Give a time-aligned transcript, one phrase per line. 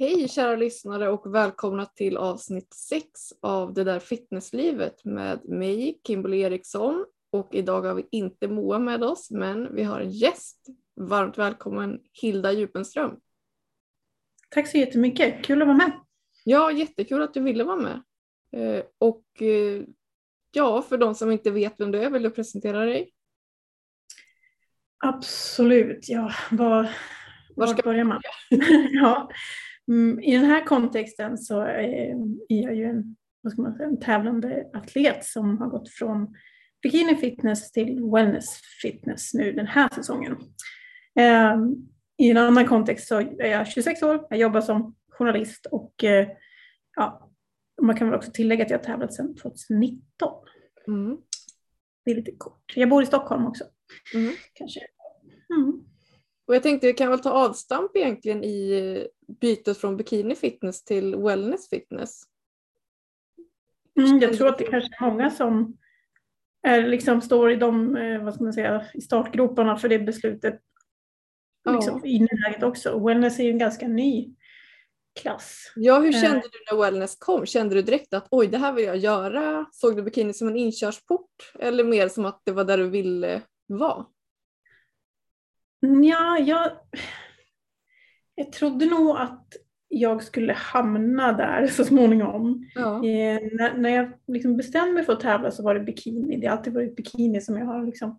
[0.00, 3.08] Hej kära lyssnare och välkomna till avsnitt 6
[3.42, 7.06] av Det där fitnesslivet med mig, Kimberly Eriksson.
[7.30, 10.66] Och idag har vi inte Moa med oss, men vi har en gäst.
[10.96, 13.16] Varmt välkommen Hilda Djupenström.
[14.48, 15.92] Tack så jättemycket, kul att vara med.
[16.44, 18.02] Ja, jättekul att du ville vara med.
[18.52, 19.82] Eh, och eh,
[20.52, 23.12] ja, för de som inte vet vem du är, vill du presentera dig?
[24.98, 26.90] Absolut, ja, var,
[27.56, 28.20] var ska börjar man?
[28.90, 29.30] ja.
[29.88, 32.14] Mm, I den här kontexten så är
[32.48, 36.36] jag ju en, vad ska man säga, en tävlande atlet som har gått från
[36.82, 40.36] bikini fitness till wellness fitness nu den här säsongen.
[41.18, 41.74] Ehm,
[42.16, 46.28] I en annan kontext så är jag 26 år, jag jobbar som journalist och eh,
[46.96, 47.30] ja,
[47.82, 50.32] man kan väl också tillägga att jag har tävlat sedan 2019.
[50.86, 51.18] Mm.
[52.04, 52.72] Det är lite kort.
[52.76, 53.64] Jag bor i Stockholm också.
[54.14, 54.34] Mm.
[54.52, 54.80] Kanske.
[55.56, 55.84] Mm.
[56.46, 59.08] Och jag tänkte vi kan väl ta avstamp egentligen i
[59.40, 62.22] bytet från bikini fitness till wellness fitness.
[63.98, 65.76] Mm, jag tror att det kanske är många som
[66.62, 70.60] är, liksom, står i, de, eh, vad ska man säga, i startgroparna för det beslutet
[71.70, 72.08] liksom, ja.
[72.08, 73.06] i nuläget också.
[73.06, 74.34] Wellness är ju en ganska ny
[75.20, 75.72] klass.
[75.76, 77.46] Ja, hur kände du när wellness kom?
[77.46, 79.66] Kände du direkt att oj, det här vill jag göra?
[79.72, 83.42] Såg du bikini som en inkörsport eller mer som att det var där du ville
[83.66, 84.06] vara?
[85.80, 86.70] Ja, jag,
[88.38, 89.52] jag trodde nog att
[89.88, 92.66] jag skulle hamna där så småningom.
[92.74, 92.96] Ja.
[92.96, 96.36] Eh, när, när jag liksom bestämde mig för att tävla så var det bikini.
[96.40, 98.18] Det har alltid varit bikini som jag har liksom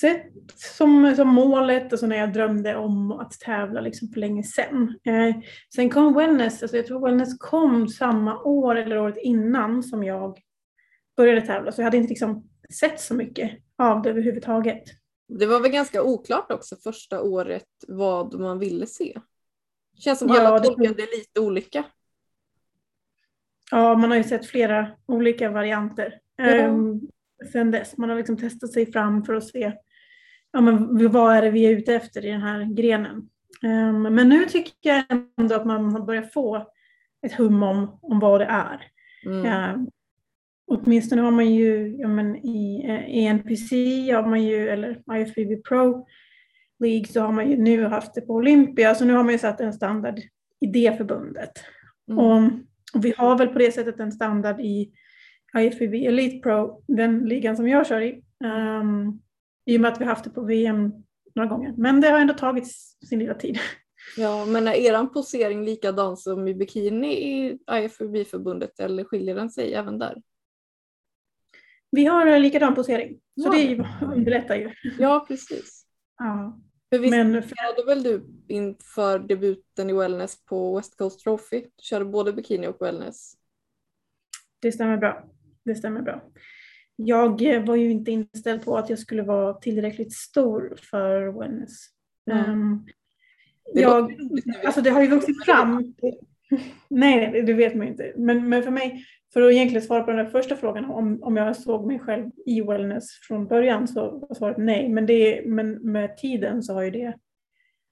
[0.00, 4.42] sett som, som målet och så när jag drömde om att tävla liksom för länge
[4.42, 4.98] sedan.
[5.04, 5.36] Eh,
[5.74, 10.38] sen kom wellness, alltså jag tror wellness kom samma år eller året innan som jag
[11.16, 12.48] började tävla så jag hade inte liksom
[12.80, 14.82] sett så mycket av det överhuvudtaget.
[15.28, 19.18] Det var väl ganska oklart också första året vad man ville se.
[19.96, 21.84] Det känns som ja, alla tolkade det lite olika.
[23.70, 26.68] Ja, man har ju sett flera olika varianter ja.
[26.68, 27.00] um,
[27.52, 27.96] sen dess.
[27.96, 29.72] Man har liksom testat sig fram för att se
[30.52, 33.28] ja, men vad är det vi är ute efter i den här grenen.
[33.62, 35.04] Um, men nu tycker jag
[35.36, 36.66] ändå att man har börjat få
[37.26, 38.90] ett hum om, om vad det är.
[39.26, 39.74] Mm.
[39.74, 39.90] Um,
[40.66, 43.72] åtminstone har man ju ja, men i ENPC
[44.12, 46.06] har man ju, eller IFBB Pro
[46.78, 49.38] League så har man ju nu haft det på Olympia, så nu har man ju
[49.38, 50.20] satt en standard
[50.60, 51.50] i det förbundet.
[52.10, 52.18] Mm.
[52.18, 52.42] Och,
[52.94, 54.92] och, vi har väl på det sättet en standard i
[55.58, 59.20] IFBB Elite Pro, den ligan som jag kör i, um,
[59.66, 60.92] i och med att vi haft det på VM
[61.34, 61.74] några gånger.
[61.76, 62.66] Men det har ändå tagit
[63.08, 63.58] sin lilla tid.
[64.16, 69.74] Ja, men är eran posering likadan som i bikini i IFBB-förbundet eller skiljer den sig
[69.74, 70.22] även där?
[71.90, 73.50] Vi har likadan posering, så ja.
[73.50, 74.70] det underlättar ju.
[74.98, 75.86] Ja, precis.
[76.18, 76.60] Ja.
[76.90, 77.86] För visst Men för...
[77.86, 81.60] väl du inför debuten i wellness på West Coast Trophy?
[81.60, 83.32] Du körde både bikini och wellness.
[84.60, 85.24] Det stämmer bra.
[85.64, 86.22] Det stämmer bra.
[86.96, 91.86] Jag var ju inte inställd på att jag skulle vara tillräckligt stor för wellness.
[92.30, 92.50] Mm.
[92.50, 92.86] Um,
[93.74, 94.16] jag,
[94.64, 95.94] alltså det har ju vuxit fram.
[96.88, 98.12] Nej, det vet man inte.
[98.16, 101.36] Men, men för mig, för att egentligen svara på den där första frågan om, om
[101.36, 104.88] jag såg mig själv i wellness från början så var svaret nej.
[104.88, 107.14] Men, det, men med tiden så har ju det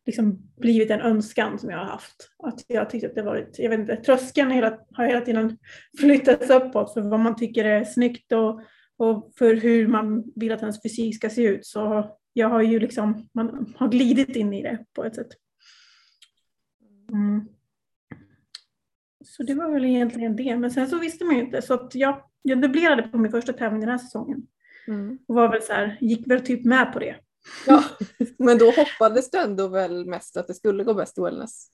[0.07, 2.31] liksom blivit en önskan som jag har haft.
[2.39, 5.59] Att jag tyckte att det varit, jag vet inte, tröskeln hela, har hela tiden
[6.01, 8.61] flyttats uppåt för vad man tycker är snyggt och,
[8.97, 11.67] och för hur man vill att ens fysik ska se ut.
[11.67, 15.29] Så jag har ju liksom, man har glidit in i det på ett sätt.
[17.13, 17.49] Mm.
[19.25, 20.57] Så det var väl egentligen det.
[20.57, 21.63] Men sen så visste man ju inte.
[21.63, 24.47] Så att jag, jag dubblerade på min första tävling den här säsongen.
[24.89, 25.19] Mm.
[25.29, 27.17] Och var väl så här, gick väl typ med på det.
[27.67, 27.85] Ja,
[28.39, 31.71] men då hoppades du ändå väl mest att det skulle gå bäst i wellness?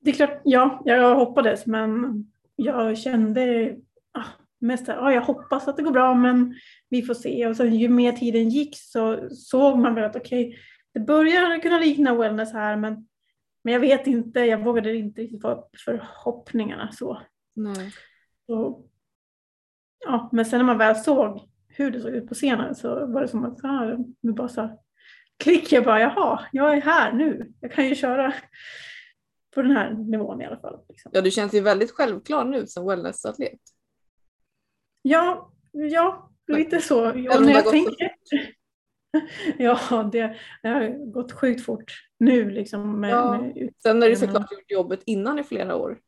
[0.00, 2.24] Det är klart, ja, jag hoppades men
[2.56, 3.74] jag kände
[4.12, 4.24] ah,
[4.58, 6.54] mest att ah, jag hoppas att det går bra men
[6.88, 7.46] vi får se.
[7.46, 10.58] Och sen ju mer tiden gick så såg man väl att okej, okay,
[10.94, 13.06] det börjar kunna likna wellness här men
[13.62, 17.22] men jag vet inte, jag vågade inte riktigt upp förhoppningarna så.
[17.54, 17.92] Nej.
[18.46, 18.86] så.
[20.04, 23.20] Ja, men sen när man väl såg hur det såg ut på scenen så var
[23.20, 24.80] det som att ah, det bara så
[25.36, 28.34] klick, jag bara jaha, jag är här nu, jag kan ju köra
[29.54, 30.80] på den här nivån i alla fall.
[30.88, 31.10] Liksom.
[31.14, 33.60] Ja, du känns ju väldigt självklar nu som wellnessatlet.
[35.02, 37.08] Ja, ja, lite så.
[37.08, 38.12] Och när jag tänker,
[39.58, 42.50] ja, det, det, har gått sjukt fort nu.
[42.50, 43.40] Liksom, med, ja.
[43.40, 46.00] med Sen har du såklart gjort jobbet innan i flera år.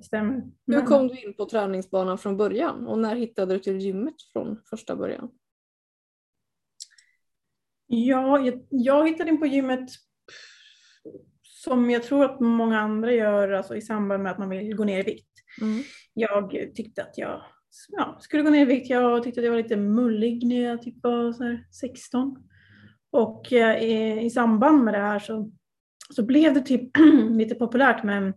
[0.00, 0.42] Stämmer.
[0.66, 4.62] Hur kom du in på träningsbanan från början och när hittade du till gymmet från
[4.70, 5.30] första början?
[7.86, 9.90] Ja, jag, jag hittade in på gymmet
[11.42, 14.84] som jag tror att många andra gör alltså i samband med att man vill gå
[14.84, 15.32] ner i vikt.
[15.60, 15.82] Mm.
[16.14, 17.42] Jag tyckte att jag
[17.88, 18.90] ja, skulle gå ner i vikt.
[18.90, 22.48] Jag tyckte att jag var lite mullig när jag typ var så här 16.
[23.10, 25.50] Och eh, i, i samband med det här så,
[26.10, 26.90] så blev det typ
[27.30, 28.28] lite populärt med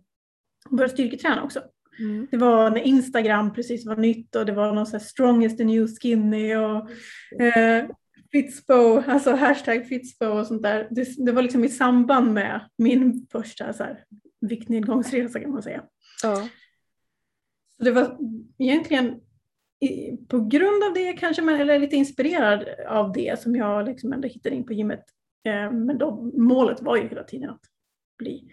[0.64, 1.62] att börja styrketräna också.
[1.98, 2.26] Mm.
[2.30, 5.70] Det var när Instagram precis var nytt och det var någon så här strongest and
[5.70, 6.90] new skinny och
[7.42, 7.86] eh,
[8.32, 10.88] Fitspo, alltså hashtag Fitspo och sånt där.
[10.90, 14.04] Det, det, var liksom i samband med min första så här,
[14.40, 15.82] viktnedgångsresa kan man säga.
[16.22, 16.48] Ja.
[17.76, 18.18] Så det var
[18.58, 19.20] egentligen
[19.80, 24.12] i, på grund av det kanske, man, eller lite inspirerad av det som jag liksom
[24.12, 25.04] ändå hittade in på gymmet.
[25.44, 27.60] Eh, men då, målet var ju hela tiden att
[28.18, 28.50] bli,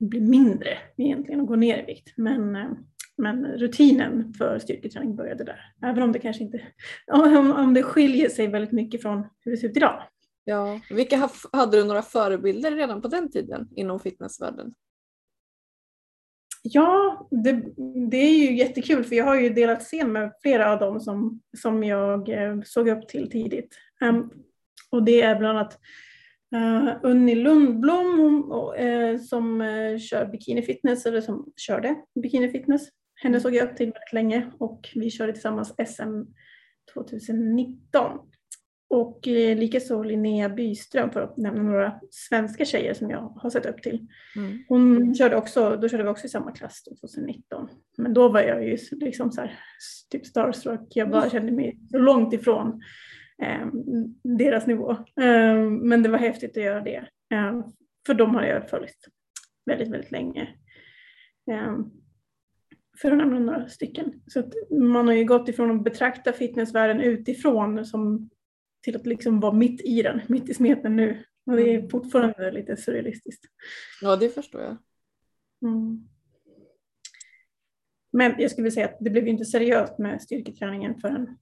[0.00, 2.12] bli mindre egentligen och gå ner i vikt.
[2.16, 2.70] Men, eh,
[3.16, 5.60] men rutinen för styrketräning började där.
[5.82, 6.60] Även om det kanske inte
[7.12, 10.02] om, om det skiljer sig väldigt mycket från hur det ser ut idag.
[10.44, 10.80] Ja.
[10.90, 14.74] Vilka hade du några förebilder redan på den tiden inom fitnessvärlden?
[16.72, 17.52] Ja, det,
[18.10, 21.40] det, är ju jättekul för jag har ju delat scen med flera av dem som,
[21.56, 23.78] som jag eh, såg upp till tidigt.
[24.00, 24.30] Um,
[24.90, 25.78] och det är bland annat
[26.56, 32.88] uh, Unni Lundblom uh, som uh, kör bikini fitness, eller som körde bikini fitness.
[33.22, 36.22] Henne såg jag upp till väldigt länge och vi körde tillsammans SM
[36.94, 38.18] 2019.
[38.96, 43.66] Och eh, likaså Linnea Byström för att nämna några svenska tjejer som jag har sett
[43.66, 44.06] upp till.
[44.36, 44.64] Mm.
[44.68, 47.68] Hon körde också, då körde vi också i samma klass 2019.
[47.98, 49.58] Men då var jag ju liksom så här,
[50.10, 50.80] typ starstruck.
[50.90, 52.82] Jag bara kände mig så långt ifrån
[53.42, 53.66] eh,
[54.38, 54.90] deras nivå.
[55.20, 57.08] Eh, men det var häftigt att göra det.
[57.32, 57.66] Eh,
[58.06, 59.08] för de har jag följt
[59.66, 60.48] väldigt, väldigt länge.
[61.50, 61.78] Eh,
[63.02, 64.12] för att nämna några stycken.
[64.26, 68.30] Så man har ju gått ifrån att betrakta fitnessvärlden utifrån som
[68.86, 71.24] till att liksom vara mitt i den, mitt i smeten nu.
[71.46, 71.90] Och det är Mm.
[71.90, 73.44] fortfarande lite surrealistiskt.
[74.02, 74.76] Ja, det förstår jag.
[75.62, 76.08] Mm.
[78.12, 81.36] Men jag skulle vilja säga att det blev inte seriöst med styrketräningen förrän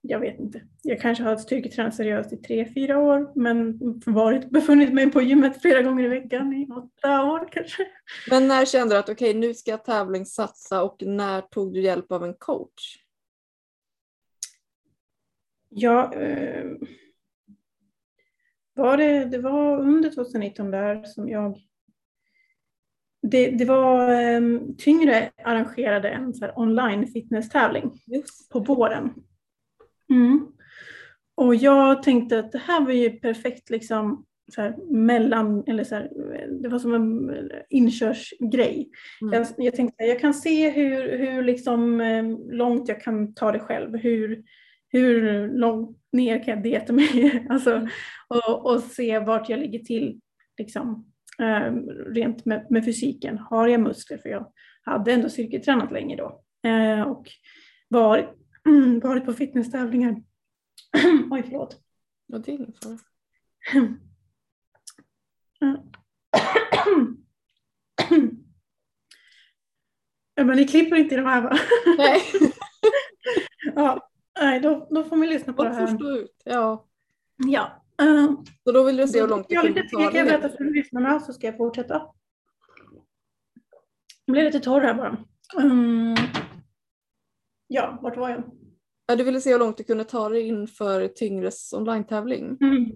[0.00, 0.62] jag vet inte.
[0.82, 5.62] Jag kanske har styrketränat seriöst i tre, fyra år men varit, befunnit mig på gymmet
[5.62, 7.86] flera gånger i veckan i åtta år kanske.
[8.30, 12.12] Men när kände du att okej, nu ska jag tävlingssatsa och när tog du hjälp
[12.12, 12.96] av en coach?
[15.68, 16.66] Ja, eh,
[18.74, 21.58] var det, det var under 2019 där som jag
[23.22, 24.40] det, det var eh,
[24.78, 27.90] Tyngre arrangerade en så online fitnesstävling
[28.52, 29.10] på våren.
[30.10, 30.46] Mm.
[31.34, 34.24] Och jag tänkte att det här var ju perfekt liksom
[34.54, 36.10] så här, mellan, eller så här,
[36.62, 37.30] det var som en
[37.68, 38.90] inkörsgrej.
[39.22, 39.34] Mm.
[39.34, 43.58] Jag, jag tänkte jag kan se hur, hur liksom, eh, långt jag kan ta det
[43.58, 43.96] själv.
[43.96, 44.42] Hur,
[44.88, 47.46] hur långt ner kan jag dieta mig?
[47.50, 47.88] alltså, Mm.
[48.28, 50.20] och, och se vart jag ligger till
[50.58, 51.72] liksom, eh,
[52.12, 53.38] rent med, med fysiken.
[53.38, 54.18] Har jag muskler?
[54.18, 54.52] För jag
[54.82, 56.42] hade ändå styrketränat länge då.
[56.68, 57.30] Eh, och
[57.88, 58.28] varit,
[59.02, 60.22] varit på fitnesstävlingar.
[61.30, 61.76] Oj, förlåt.
[62.26, 62.98] Ja, det är fara.
[70.34, 71.58] Ja, men ni klipper inte i de här va?
[71.98, 72.20] Nej,
[73.74, 74.07] ja,
[74.40, 75.96] nej, då, då får man lyssna på det man får här.
[75.96, 76.42] stå ut.
[76.44, 76.86] Ja.
[77.36, 77.84] Ja.
[78.02, 78.30] eh,
[78.64, 80.30] Så då vill du se hur långt du jag, lite, ta jag kan det.
[80.38, 81.94] berätta för lyssnarna så ska jag fortsätta.
[84.24, 85.16] Jag blev lite torr här bara.
[85.62, 86.14] Mm.
[87.66, 88.44] Ja, vart var jag?
[89.06, 92.56] Ja, du ville se hur långt du kunde ta dig inför Tyngres online-tävling.
[92.60, 92.92] Mm.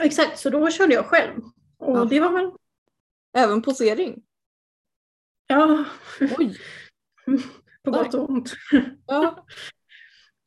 [0.00, 1.40] Exakt, så då körde jag själv.
[1.78, 2.04] Och Ja.
[2.04, 2.50] det var väl,
[3.36, 4.22] Även posering.
[5.46, 5.84] ja,
[6.38, 6.58] Oj!
[7.84, 8.52] på gott och ont.
[9.06, 9.46] Ja.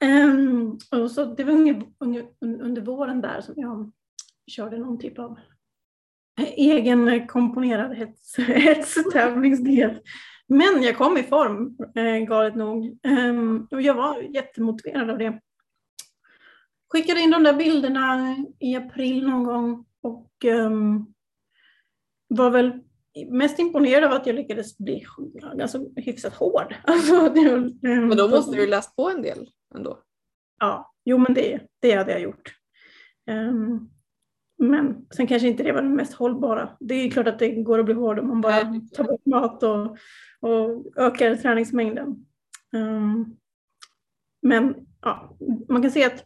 [0.03, 3.91] Ehm, och så det var unge, unge, under våren där som jag
[4.47, 5.39] körde någon typ av
[6.55, 8.37] egen komponerad hets.
[10.47, 12.99] Men jag kom i form, eh, galet nog.
[13.03, 15.39] Ehm, och jag var jättemotiverad av det.
[16.89, 21.05] Skickade in de där bilderna i april någon gång och ehm,
[22.27, 22.79] var väl
[23.27, 25.05] mest imponerad av att jag lyckades bli
[25.61, 26.75] alltså, hyfsat hård.
[26.83, 27.49] Alltså, det,
[27.89, 29.99] ehm, Men då måste du läst på en del ändå.
[30.59, 32.55] Ja, jo men det, det hade jag gjort.
[33.27, 33.89] Ehm,
[34.57, 36.77] men sen kanske inte det var det mest hållbara.
[36.79, 38.89] Det är klart att det går att bli hård om man bara Nej.
[38.89, 39.97] tar bort mat och,
[40.39, 42.25] och ökar träningsmängden.
[42.73, 43.25] Ehm,
[44.41, 45.37] men ja,
[45.69, 46.25] man kan se att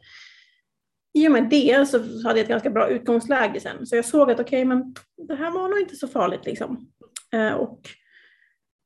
[1.14, 3.88] i och med det så hade jag ett ganska bra utgångsläge sen.
[3.88, 4.96] Så jag såg att okej, men
[5.28, 6.92] det här var nog inte så farligt liksom.
[7.34, 7.82] Eh, och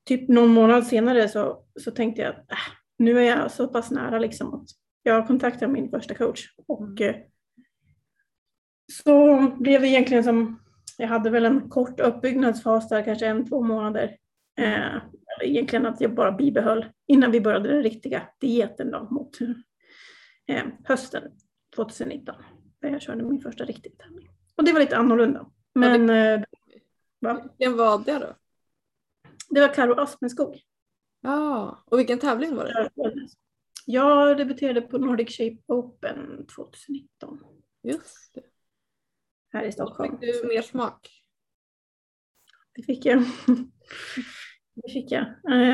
[0.08, 2.58] typ någon månad senare så, så tänkte jag att äh,
[3.02, 4.68] nu är jag så pass nära liksom att
[5.04, 7.16] jag kontaktade min första coach och Mm.
[7.16, 7.16] eh,
[9.04, 10.60] så blev det egentligen som
[10.98, 14.18] jag hade väl en kort uppbyggnadsfas där, kanske en, två månader.
[14.60, 14.98] Eh,
[15.42, 19.42] egentligen att jag bara bibehöll innan vi började den riktiga dieten då, mot
[20.48, 21.24] eh, hösten
[21.76, 22.36] 2019.
[22.82, 24.30] Där jag körde min första riktiga tävling.
[24.56, 25.46] Och det var lite annorlunda.
[25.76, 26.46] Men, ja, det...
[27.58, 28.36] Vilken var det då?
[29.50, 30.62] Det var Karo Aspmenskog.
[31.22, 32.90] Ja, och vilken tävling var det?
[33.86, 37.40] Jag debuterade på Nordic Shape Open 2019.
[37.84, 38.42] Just det.
[39.54, 40.20] Här i Stockholm.
[40.20, 41.10] Fick du mer smak?
[42.74, 43.24] Det fick jag.
[44.74, 45.26] Det fick jag.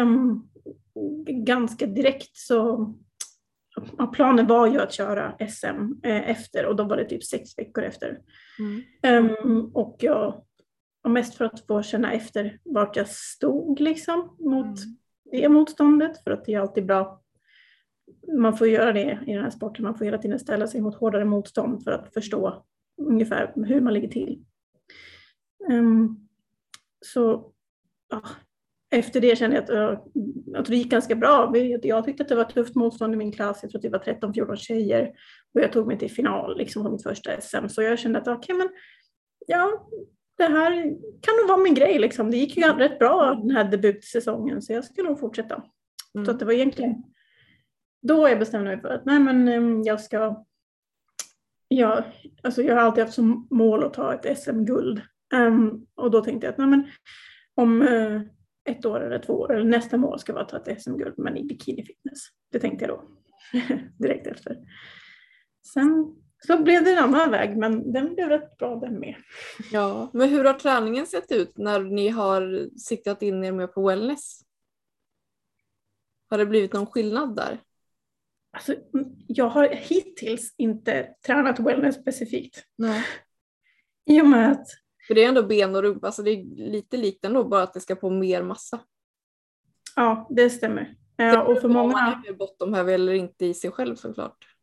[0.01, 0.49] Um,
[1.45, 2.93] ganska direkt så
[4.13, 7.83] planen var ju att köra SM eh, efter och då var det typ sex veckor
[7.83, 8.19] efter.
[8.59, 9.31] Mm.
[9.41, 10.43] Um, och jag
[11.09, 14.97] mest för att få känna efter vart jag stod liksom mot mm
[15.31, 17.21] det motståndet för att det är alltid bra.
[18.37, 20.95] Man får göra det i den här sporten, man får hela tiden ställa sig mot
[20.95, 22.65] hårdare motstånd för att förstå
[23.01, 24.43] ungefär hur man ligger till.
[25.69, 26.27] Um,
[27.05, 27.51] så
[28.09, 28.21] ja,
[28.89, 29.99] efter det kände jag att,
[30.55, 31.57] att det gick ganska bra.
[31.81, 33.59] Jag tyckte att det var tufft motstånd i min klass.
[33.61, 35.13] Jag tror att det var 13-14 tjejer
[35.53, 37.67] och jag tog mig till final liksom, på mitt första SM.
[37.67, 38.69] Så jag kände att okay, men
[39.47, 39.89] ja,
[40.37, 40.71] det här
[41.21, 41.99] kan nog vara min grej.
[41.99, 42.31] Liksom.
[42.31, 45.63] Det gick ju rätt bra den här debutsäsongen så jag skulle nog fortsätta.
[46.15, 46.25] Mm.
[46.25, 47.03] Så att det var egentligen
[48.01, 50.43] då jag bestämde mig för att nej, men ehm, jag ska
[51.67, 52.03] jag,
[52.43, 55.01] alltså jag har alltid haft som mål att ta ett SM-guld.
[55.33, 56.87] Um, och då tänkte jag att nej, men,
[57.55, 58.21] om uh,
[58.69, 61.37] ett år eller två år, eller nästa mål ska vara att ta ett SM-guld, men
[61.37, 62.19] i bikini fitness.
[62.51, 63.03] Det tänkte jag då
[63.99, 64.57] direkt efter.
[65.73, 66.15] Sen
[66.45, 69.15] så blev det en annan väg, men den blev rätt bra den med.
[69.71, 73.87] Ja, men hur har träningen sett ut när ni har siktat in er mer på
[73.87, 74.41] wellness?
[76.29, 77.59] Har det blivit någon skillnad där?
[78.51, 78.75] Alltså,
[79.27, 82.63] jag har hittills inte tränat wellness specifikt.
[82.75, 83.03] Nej.
[84.05, 84.67] I och med att...
[85.07, 87.73] För det är ändå ben och rumpa, så det är lite likt ändå, bara att
[87.73, 88.79] det ska på mer massa.
[89.95, 90.95] Ja, det stämmer.
[91.15, 91.93] Ja, och för många...
[91.93, 94.56] Man är bottom heavy eller inte i sig själv såklart.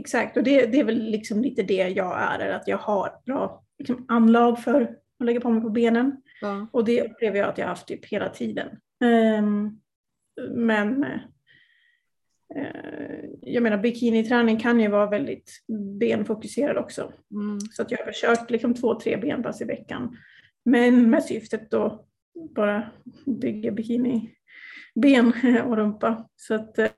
[0.00, 3.64] Exakt, och det, det är väl liksom lite det jag är, att jag har bra
[3.78, 6.22] liksom, anlag för att lägga på mig på benen.
[6.40, 6.66] Ja.
[6.72, 8.68] Och det upplever jag att jag har haft typ hela tiden.
[9.38, 9.80] Um,
[10.50, 11.20] men uh,
[13.42, 15.50] jag menar bikiniträning kan ju vara väldigt
[16.00, 17.12] benfokuserad också.
[17.32, 17.60] Mm.
[17.60, 20.16] Så att jag har kört liksom två, tre benpass i veckan.
[20.64, 22.06] Men med syftet då
[22.54, 22.90] bara
[23.26, 25.32] bygga bikiniben
[25.66, 26.28] och rumpa.
[26.36, 26.90] Så att Eh,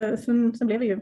[0.00, 1.00] Eh, sen, sen blev det ju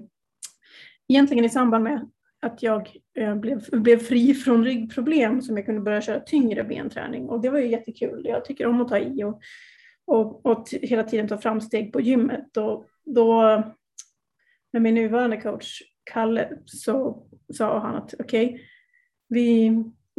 [1.09, 5.81] egentligen i samband med att jag eh, blev, blev fri från ryggproblem som jag kunde
[5.81, 8.23] börja köra tyngre benträning och det var ju jättekul.
[8.25, 9.41] Jag tycker om att ta i och,
[10.07, 13.43] och, och hela tiden ta framsteg på gymmet och då
[14.73, 18.61] med min nuvarande coach Kalle så sa han att okej, okay,
[19.29, 19.73] vi,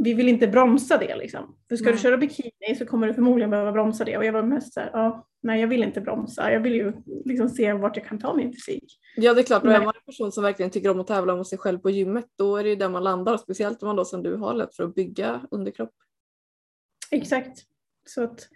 [0.03, 1.57] vi vill inte bromsa det liksom.
[1.69, 1.93] För ska nej.
[1.93, 4.79] du köra bikini så kommer du förmodligen behöva bromsa det och jag var mest så
[4.79, 6.93] här, ja, nej jag vill inte bromsa, jag vill ju
[7.25, 8.99] liksom se vart jag kan ta min fysik.
[9.15, 11.35] Ja det är klart, och är man en person som verkligen tycker om att tävla
[11.35, 13.95] mot sig själv på gymmet då är det ju där man landar, speciellt om man
[13.95, 15.93] då som du har lätt för att bygga underkropp.
[17.11, 17.59] Exakt.
[18.07, 18.47] Så att,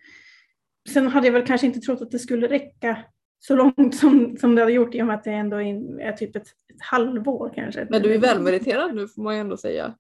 [0.90, 3.04] sen hade jag väl kanske inte trott att det skulle räcka
[3.40, 6.36] så långt som, som det hade gjort i och med att det ändå är typ
[6.36, 7.88] ett, ett halvår kanske.
[7.90, 9.96] Men du är välmeriterad nu får man ju ändå säga.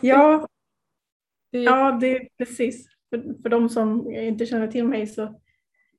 [0.00, 0.48] Ja,
[1.50, 5.40] ja, det är precis för, för de som inte känner till mig så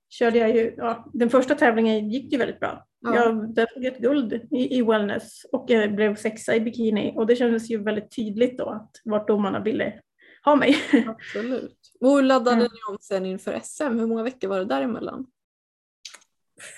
[0.10, 2.88] körde jag ju, ja, den första tävlingen gick ju väldigt bra.
[3.00, 3.48] Ja.
[3.56, 7.36] Jag tog ett guld i, i wellness och jag blev sexa i bikini och det
[7.36, 10.02] kändes ju väldigt tydligt då att vart domarna ville
[10.46, 10.76] ha mig.
[11.08, 11.78] Absolut.
[12.00, 12.68] Och hur laddade mm.
[12.72, 14.00] ni om sen inför SM?
[14.00, 15.26] Hur många veckor var det däremellan?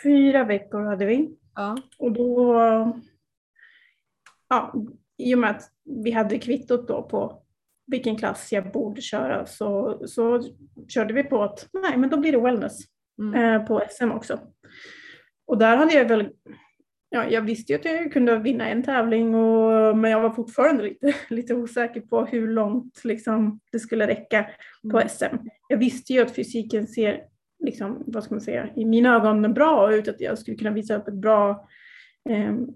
[0.04, 1.38] Fyra veckor hade vi.
[1.56, 1.78] Ja.
[1.98, 2.56] Och då,
[4.50, 4.74] ja,
[5.18, 5.64] i och med att
[6.04, 7.42] vi hade kvittot då på
[7.88, 10.42] vilken klass jag borde köra så, så
[10.88, 12.80] körde vi på att nej, men då blir det wellness
[13.20, 13.44] mm.
[13.44, 14.40] eh, på SM också.
[15.48, 16.30] Och där hade jag väl,
[17.10, 20.84] ja, jag visste ju att jag kunde vinna en tävling och, men jag var fortfarande
[20.84, 24.46] lite, lite osäker på hur långt liksom, det skulle räcka
[24.92, 25.10] på mm.
[25.10, 25.48] SM.
[25.68, 27.22] Jag visste ju att fysiken ser,
[27.64, 30.96] liksom, vad ska man säga, i mina ögon bra ut, att jag skulle kunna visa
[30.96, 31.68] upp ett bra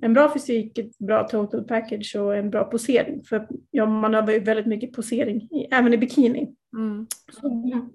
[0.02, 3.24] en bra fysik, ett bra total package och en bra posering.
[3.24, 6.56] För ja, man övar ju väldigt mycket posering, i, även i bikini.
[6.78, 7.08] Mm.
[7.32, 7.92] Som,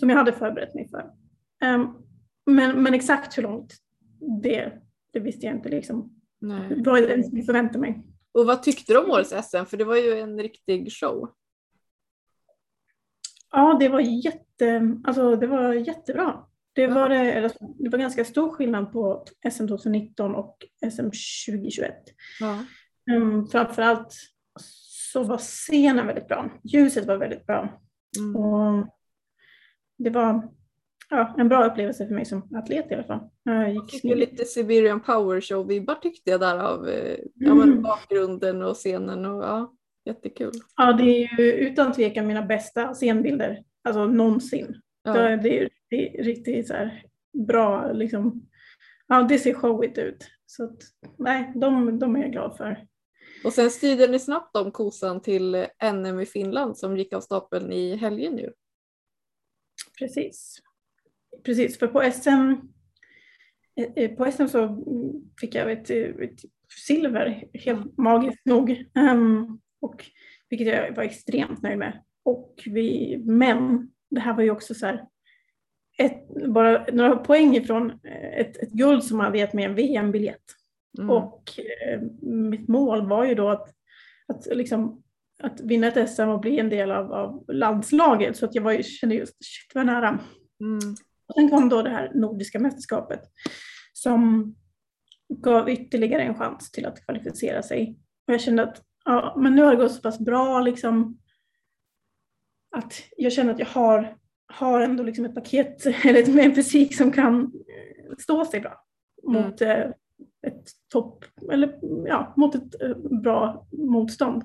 [0.00, 1.10] som jag hade förberett mig för.
[1.64, 2.06] Um,
[2.46, 3.74] men, men exakt hur långt,
[4.42, 4.72] det,
[5.12, 6.20] det visste jag inte liksom.
[6.40, 6.82] Nej.
[6.84, 8.02] Vad jag förväntade mig.
[8.32, 9.64] Och vad tyckte du om årets SM?
[9.66, 11.30] För det var ju en riktig show.
[13.50, 16.46] Ja, det var, jätte, alltså, det var jättebra.
[16.76, 20.56] Det var, det, det var ganska stor skillnad på SM 2019 och
[20.90, 21.10] SM
[21.46, 21.94] 2021.
[22.40, 22.64] Ja.
[23.16, 24.14] Um, framförallt
[25.12, 26.50] så var scenen väldigt bra.
[26.64, 27.80] Ljuset var väldigt bra.
[28.18, 28.36] Mm.
[28.36, 28.86] Och
[29.98, 30.48] det var
[31.10, 33.20] ja, en bra upplevelse för mig som atlet i alla fall.
[33.42, 37.82] Jag gick Fick ju lite Siberian Power Show-vibbar tyckte jag där av eh, ja, Mm.
[37.82, 40.52] bakgrunden och scenen och ja, jättekul.
[40.76, 44.80] Ja, det är ju utan tvekan mina bästa scenbilder, alltså någonsin.
[45.02, 45.12] Ja.
[45.12, 46.90] Det, det, är, det är riktigt så
[47.46, 48.48] bra, liksom.
[49.06, 50.30] Ja, det ser showigt ut.
[50.46, 50.78] Så att,
[51.18, 52.86] nej, de, de är jag glad för.
[53.44, 57.72] Och sen styrde ni snabbt om kosan till NM i Finland som gick av stapeln
[57.72, 58.52] i helgen ju.
[59.98, 60.58] Precis.
[61.44, 62.52] Precis, för på SM,
[63.96, 64.84] eh, på SM så
[65.40, 66.40] fick jag ett, ett
[66.86, 68.84] silver, helt magiskt nog.
[68.94, 70.04] Ehm, och,
[70.48, 72.04] vilket jag var extremt nöjd med.
[72.22, 75.06] Och vi, men det här var ju också så här,
[75.98, 80.44] ett, bara några poäng ifrån eh, ett, ett guld som hade gett mig en VM-biljett.
[80.98, 81.10] Mm.
[81.10, 83.74] Och eh, mitt mål var ju då att,
[84.28, 85.02] att, liksom,
[85.42, 88.36] att vinna ett SM och bli en del av, av landslaget.
[88.36, 90.08] Så att jag var, ju- kände just, shit vad nära.
[90.60, 90.94] Mm.
[91.28, 93.20] Och sen kom då det här nordiska mästerskapet
[93.92, 94.54] som
[95.28, 97.98] gav ytterligare en chans till att kvalificera sig.
[98.26, 101.18] Och jag kände att ja, men nu har det gått så pass bra liksom,
[102.76, 107.12] att jag känner att jag har, har ändå liksom ett paket eller en fysik som
[107.12, 108.82] kan eh, stå sig bra
[109.28, 109.42] Mm.
[109.42, 109.84] mot eh,
[110.46, 114.42] ett topp eller ja, mot ett eh, bra motstånd.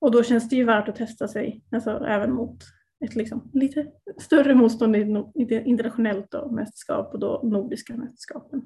[0.00, 2.64] Och då känns det ju värt att testa sig, alltså även mot
[3.04, 3.86] ett liksom lite
[4.20, 4.96] större motstånd
[5.50, 8.62] internationellt då, mästerskap och då nordiska mästerskapen.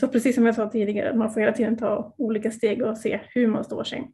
[0.00, 3.20] Så precis som jag sa tidigare, man får hela tiden ta olika steg och se
[3.28, 4.12] hur man står sig.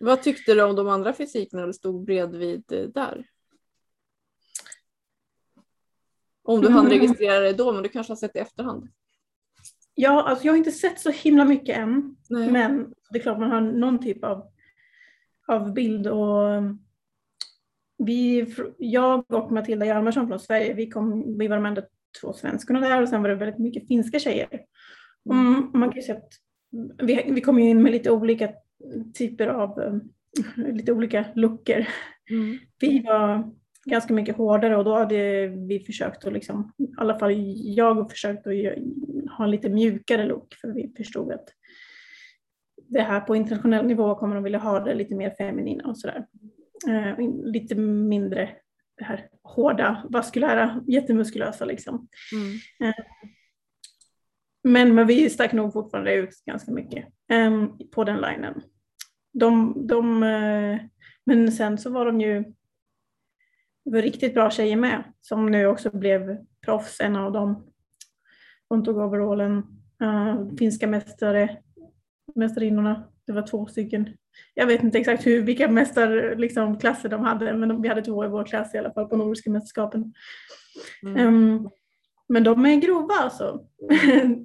[0.00, 3.24] Vad tyckte du om de andra fysikerna du stod bredvid där?
[6.44, 6.98] Om du hann Mm.
[6.98, 8.88] registrera det då, men du kanske har sett i efterhand?
[9.94, 12.52] Ja, alltså jag har inte sett så himla mycket än, Nej.
[12.52, 14.46] men det är klart man har någon typ av,
[15.48, 16.62] av bild och
[17.98, 21.82] vi, jag och Matilda Hjalmarsson från Sverige, vi, kom, vi var de enda
[22.20, 24.60] två svenskarna där och sen var det väldigt mycket finska tjejer.
[25.30, 26.32] Mm, man kan ju säga att
[27.02, 28.50] vi, vi kom in med lite olika
[29.14, 29.94] typer av, eh,
[30.72, 31.86] lite olika luckor.
[32.30, 32.58] Mm.
[32.80, 33.52] Vi var
[33.84, 38.08] ganska mycket hårdare och då hade vi försökt att liksom, i alla fall jag har
[38.08, 38.52] försökt att
[39.38, 41.48] ha en lite mjukare look för vi förstod att
[42.88, 46.26] det här på internationell nivå kommer de vilja ha det lite mer feminina och sådär.
[46.88, 48.48] Eh, lite mindre
[48.96, 52.08] det här hårda, vaskulära, jättemuskulösa liksom.
[52.32, 52.92] Mm.
[54.62, 58.62] Men, men vi stack nog fortfarande ut ganska mycket em, på den linen.
[59.32, 60.80] De, de, eh,
[61.26, 62.44] men sen så var de ju
[63.84, 67.66] det var riktigt bra tjejer med som nu också blev proffs, en av dem.
[68.68, 69.62] De tog overallen.
[70.02, 71.58] Uh, finska mästare,
[72.34, 74.08] mästarinnorna, det var två stycken.
[74.54, 78.02] Jag vet inte exakt hur, vilka mästar, liksom, klasser de hade, men de, vi hade
[78.02, 80.14] två i vår klass i alla fall på Nordiska mästerskapen.
[81.02, 81.16] Mm.
[81.16, 81.68] Em,
[82.28, 83.66] men de är grova alltså.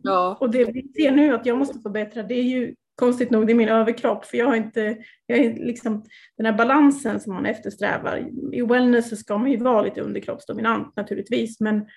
[0.04, 0.38] Ja.
[0.41, 3.54] Och det vi ser nu att jag måste förbättra, det är ju konstigt nog, det
[3.54, 4.26] är min överkropp.
[4.26, 6.04] För jag har inte, jag är liksom,
[6.38, 8.30] den här balansen som man eftersträvar.
[8.54, 11.60] I wellness så ska man ju vara lite underkroppsdominant naturligtvis.
[11.60, 11.88] Men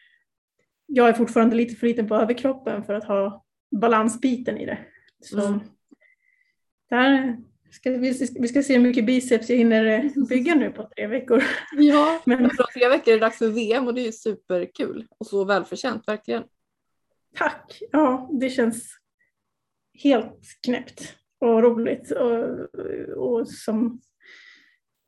[0.87, 3.45] jag är fortfarande lite för liten på överkroppen för att ha
[3.81, 4.79] balansbiten i det.
[5.21, 5.61] Så Mm.
[6.91, 7.37] där
[7.71, 11.07] ska vi, vi ska se hur mycket biceps jag hinner eh, bygga nu på tre
[11.07, 11.43] veckor.
[11.77, 15.27] ja, Men från tre veckor är det dags för VM och det är superkul och
[15.27, 16.43] så välförtjänt verkligen.
[17.37, 17.79] Tack!
[17.93, 18.99] Ja, det känns
[19.94, 22.11] helt knäppt och roligt.
[22.11, 22.59] Och,
[23.16, 24.00] och som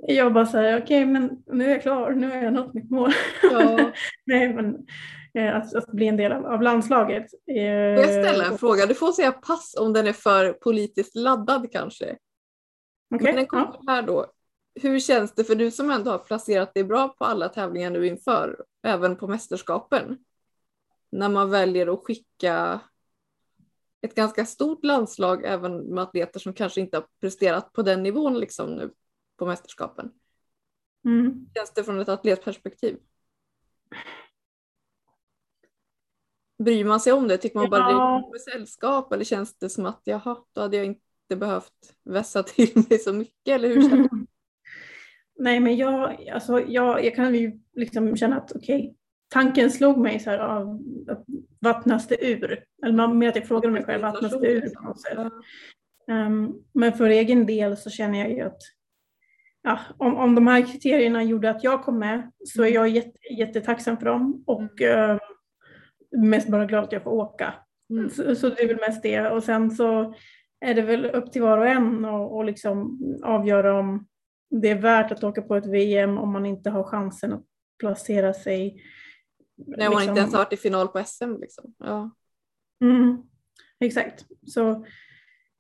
[0.06, 3.12] jag bara säger, okej men nu är jag klar, nu har jag nått mitt mål.
[3.42, 3.92] Ja.
[4.26, 4.86] Nej, men
[5.34, 7.30] eh, att, att bli en del av, av landslaget.
[7.30, 8.86] Får jag ställa en fråga?
[8.86, 12.16] Du får säga pass om den är för politiskt laddad kanske.
[13.14, 13.92] Okej, Men den kommer ja.
[13.92, 14.26] här då.
[14.80, 18.06] Hur känns det för du som ändå har placerat dig bra på alla tävlingar nu
[18.06, 20.18] inför, även på mästerskapen?
[21.12, 22.80] När man väljer att skicka
[24.04, 28.38] ett ganska stort landslag även med atleter som kanske inte har presterat på den nivån
[28.38, 28.90] liksom nu
[29.36, 30.10] på mästerskapen.
[31.04, 31.46] Mm.
[31.54, 32.96] Känns det från ett atletperspektiv?
[36.58, 37.38] Bryr man sig om det?
[37.38, 40.76] Tycker man bara det är med sällskap eller känns det som att jaha, då hade
[40.76, 44.26] jag inte behövt vässa till mig så mycket eller hur känns det?
[45.36, 48.96] Nej, men jag, alltså, jag, jag kan ju liksom känna att okej,
[49.34, 51.24] tanken slog mig så här av att
[51.60, 52.64] vattnas det ur?
[52.86, 55.18] Eller med att jag frågade mig själv, vattnas det ur på något sätt?
[56.10, 58.58] Ehm, men för egen del så känner jag ju att
[59.62, 63.18] ja, om, om de här kriterierna gjorde att jag kom med så är jag jätte,
[63.38, 65.18] jättetacksam för dem och eh,
[66.16, 67.54] mest bara glad att jag får åka.
[67.90, 68.10] Mm.
[68.10, 69.30] Så, så det är väl mest det.
[69.30, 70.14] Och sen så
[70.60, 74.06] är det väl upp till var och en och, och liksom avgöra om,
[74.50, 77.44] det är värt att åka på ett VM om man inte har chansen att
[77.80, 78.82] placera sig.
[79.56, 81.36] Nej, om man inte ens har varit i final på SM.
[81.40, 81.74] Liksom.
[81.78, 82.10] Ja.
[82.84, 83.22] Mm,
[83.80, 84.26] exakt.
[84.46, 84.84] Så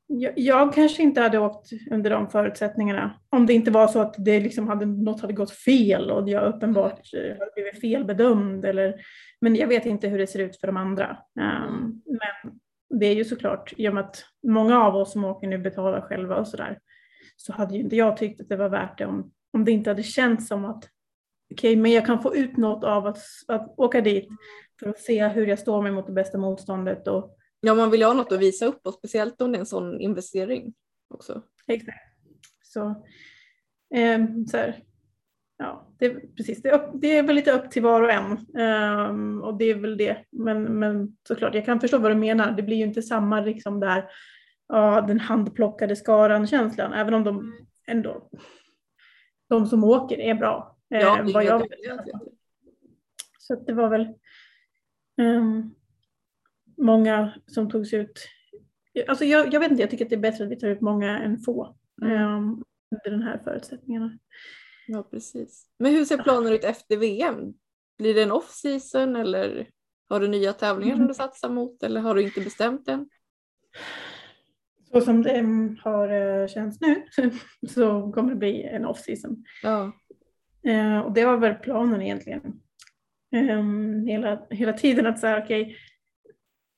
[0.06, 3.20] jag, jag, kanske inte hade åkt under de förutsättningarna.
[3.30, 6.54] Om det inte var så att det liksom hade, något hade gått fel och jag
[6.54, 8.64] uppenbart eh, hade blivit felbedömd.
[8.64, 8.94] Eller,
[9.40, 11.18] men jag vet inte hur det ser ut för de andra.
[11.40, 12.58] Um, men
[13.00, 16.00] det är ju såklart, i och med att många av oss som åker nu betalar
[16.00, 16.78] själva och sådär,
[17.36, 19.90] så hade ju inte jag tyckt att det var värt det om, om det inte
[19.90, 20.84] hade känts som att
[21.54, 24.28] okej, okay, men jag kan få ut något av att, att åka dit
[24.80, 27.08] för att se hur jag står mig mot det bästa motståndet.
[27.08, 29.60] Och, ja, man vill ju ha något att visa upp och speciellt om det är
[29.60, 30.74] en sån investering
[31.14, 31.42] också.
[31.66, 31.98] Exakt.
[32.62, 32.88] Så,
[33.94, 34.82] eh, så här,
[35.58, 36.62] ja, det, precis.
[36.62, 38.46] Det är, upp, det är väl lite upp till var och en.
[39.10, 40.24] Um, och det är väl det.
[40.30, 42.52] Men, men såklart, jag kan förstå vad du menar.
[42.52, 44.04] Det blir ju inte samma liksom där,
[44.68, 46.92] ja, den handplockade skaran-känslan.
[46.92, 47.54] Även om de
[47.86, 48.30] ändå,
[49.48, 50.73] de som åker är bra.
[51.00, 51.68] Ja, eh, vad jag vet.
[53.38, 54.08] Så det var väl
[55.22, 55.74] um,
[56.76, 58.28] många som togs ut.
[59.08, 60.80] Alltså jag, jag vet inte, jag tycker att det är bättre att vi tar ut
[60.80, 62.22] många än få mm.
[62.22, 64.18] um, under den här förutsättningarna.
[64.86, 65.66] Ja, precis.
[65.78, 67.54] Men hur ser planen ut efter VM?
[67.98, 69.68] Blir det en off-season eller
[70.08, 73.08] har du nya tävlingar som du satsar mot eller har du inte bestämt än?
[74.92, 77.02] Så som det har eh, känts nu
[77.68, 79.44] så kommer det bli en off-season.
[79.62, 79.92] Ja.
[80.66, 82.60] Eh, och det var väl planen egentligen.
[83.34, 83.64] Eh,
[84.06, 85.76] hela, hela tiden att säga okej, okay,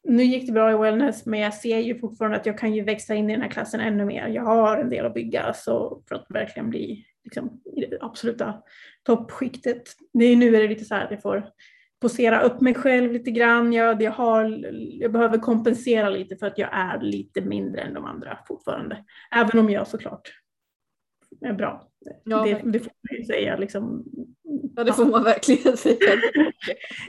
[0.08, 2.82] nu gick det bra i wellness men jag ser ju fortfarande att jag kan ju
[2.82, 4.28] växa in i den här klassen ännu mer.
[4.28, 8.62] Jag har en del att bygga så för att verkligen bli liksom, i det absoluta
[9.02, 9.82] toppskiktet.
[10.12, 11.50] Det är, nu är det lite så här att jag får
[12.00, 13.72] posera upp mig själv lite grann.
[13.72, 14.64] Jag, jag, har,
[15.00, 19.04] jag behöver kompensera lite för att jag är lite mindre än de andra fortfarande.
[19.30, 20.32] Även om jag såklart
[21.40, 21.88] är bra.
[22.24, 23.56] Ja, det, det, får man ju säga.
[23.56, 24.04] Liksom.
[24.76, 25.96] Ja det får man verkligen säga.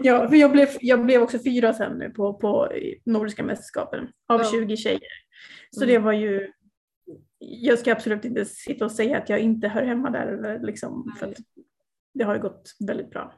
[0.04, 2.72] ja, för jag blev, jag blev också fyra sen nu på, på
[3.06, 4.52] Nordiska mästerskapen av ja.
[4.52, 5.10] 20 tjejer.
[5.72, 5.94] Så mm.
[5.94, 6.52] det var ju
[7.40, 10.60] jag ska absolut inte sitta och säga att jag inte hör hemma där.
[10.64, 11.34] Liksom, för
[12.14, 13.34] det har ju gått väldigt bra.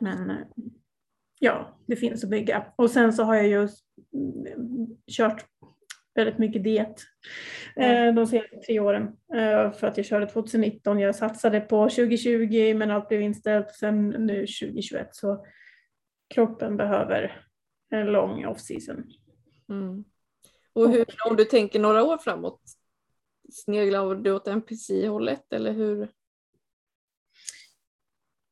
[0.00, 0.46] Men eh,
[1.38, 2.66] ja, det finns att bygga.
[2.76, 3.68] Och sen så har jag ju
[5.16, 5.44] kört
[6.14, 7.02] väldigt mycket diet
[7.76, 8.14] mm.
[8.14, 9.02] de senaste tre åren.
[9.34, 13.70] Eh, för att jag körde 2019, jag satsade på 2020 men allt blev inställt.
[13.70, 15.46] Sen nu 2021 så
[16.34, 17.44] kroppen behöver
[17.90, 19.04] en lång off-season.
[19.68, 20.04] Mm.
[20.72, 22.60] Och hur, om du tänker några år framåt,
[23.52, 26.08] sneglar du åt NPC-hållet eller hur?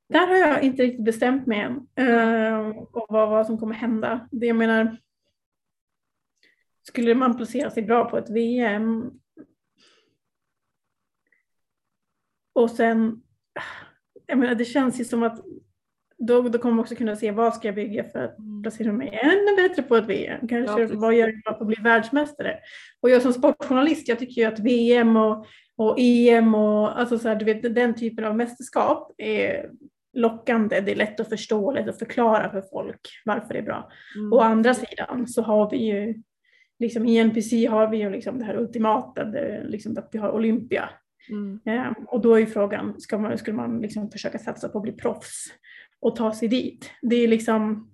[0.08, 4.28] Där har jag inte riktigt bestämt mig än uh, och vad, vad som kommer hända.
[4.30, 4.96] Det jag menar,
[6.82, 9.10] skulle man placera sig bra på ett VM
[12.52, 13.22] och sen,
[14.26, 15.44] jag menar det känns ju som att
[16.20, 18.62] då, då kommer man också kunna se vad ska jag bygga för att mm.
[18.62, 20.48] placera mig ännu bättre på ett VM.
[20.48, 22.58] Kanske ja, vad gör jag för att bli världsmästare?
[23.00, 27.28] Och jag som sportjournalist, jag tycker ju att VM och, och EM och alltså så
[27.28, 29.70] här, du vet, den typen av mästerskap är
[30.12, 30.80] lockande.
[30.80, 33.90] Det är lätt att förstå, lätt att förklara för folk varför det är bra.
[34.16, 34.32] Mm.
[34.32, 36.22] Å andra sidan så har vi ju,
[36.80, 40.30] liksom i NPC har vi ju liksom det här ultimata, det, liksom att vi har
[40.30, 40.90] Olympia.
[41.30, 41.60] Mm.
[41.64, 44.92] Ja, och då är frågan, ska man, skulle man liksom försöka satsa på att bli
[44.92, 45.50] proffs?
[46.00, 46.90] och ta sig dit.
[47.02, 47.90] Det är liksom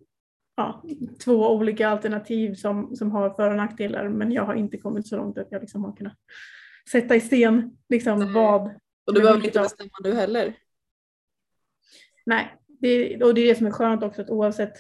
[0.57, 0.85] ja,
[1.25, 5.17] två olika alternativ som, som har för och nackdelar men jag har inte kommit så
[5.17, 6.19] långt att jag liksom har kunnat
[6.91, 8.33] sätta i sten liksom Nej.
[8.33, 8.63] vad.
[9.07, 10.55] Och du behöver inte bestämma du heller?
[12.27, 14.73] Nej, det, och det är det som är skönt också att oavsett,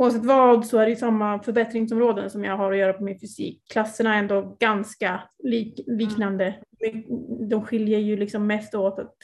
[0.00, 3.62] oavsett vad så är det samma förbättringsområden som jag har att göra på min fysik.
[3.72, 6.62] Klasserna är ändå ganska lik, liknande.
[7.50, 9.16] De skiljer ju liksom mest åt att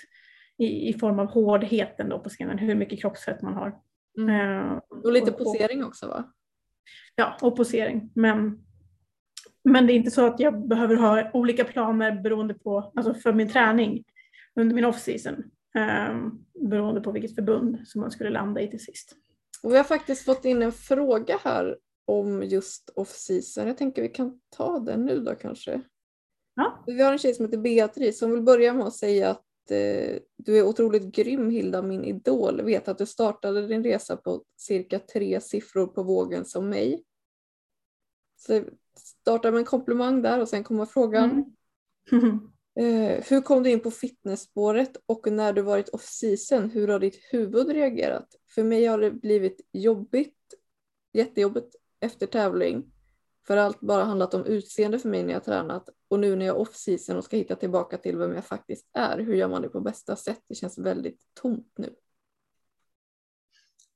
[0.58, 3.76] i, i form av hårdheten då på scenen, hur mycket kroppsfett man har.
[4.18, 4.60] Mm.
[4.60, 6.32] Uh, och lite och, posering också va?
[7.14, 8.10] Ja, och posering.
[8.14, 8.64] Men,
[9.64, 13.32] men det är inte så att jag behöver ha olika planer beroende på, alltså för
[13.32, 14.04] min träning
[14.56, 15.44] under min off-season.
[16.10, 19.16] Um, beroende på vilket förbund som man skulle landa i till sist.
[19.66, 23.66] Och vi har faktiskt fått in en fråga här om just off-season.
[23.66, 25.80] Jag tänker vi kan ta den nu då kanske.
[26.54, 26.84] Ja.
[26.86, 30.18] Vi har en tjej som heter Beatrice som vill börja med att säga att eh,
[30.36, 32.62] du är otroligt grym Hilda, min idol.
[32.62, 37.04] Vet att du startade din resa på cirka tre siffror på vågen som mig.
[38.36, 38.62] Så
[38.98, 41.54] starta med en komplimang där och sen kommer frågan.
[42.12, 42.40] Mm.
[42.80, 47.18] eh, hur kom du in på fitnessspåret och när du varit off-season, hur har ditt
[47.32, 48.28] huvud reagerat?
[48.54, 50.36] För mig har det blivit jobbigt,
[51.12, 52.92] jättejobbigt efter tävling
[53.46, 56.56] För allt bara handlat om utseende för mig när jag tränat och nu när jag
[56.56, 59.18] är off-season och ska hitta tillbaka till vem jag faktiskt är.
[59.18, 60.40] Hur gör man det på bästa sätt?
[60.48, 61.94] Det känns väldigt tomt nu.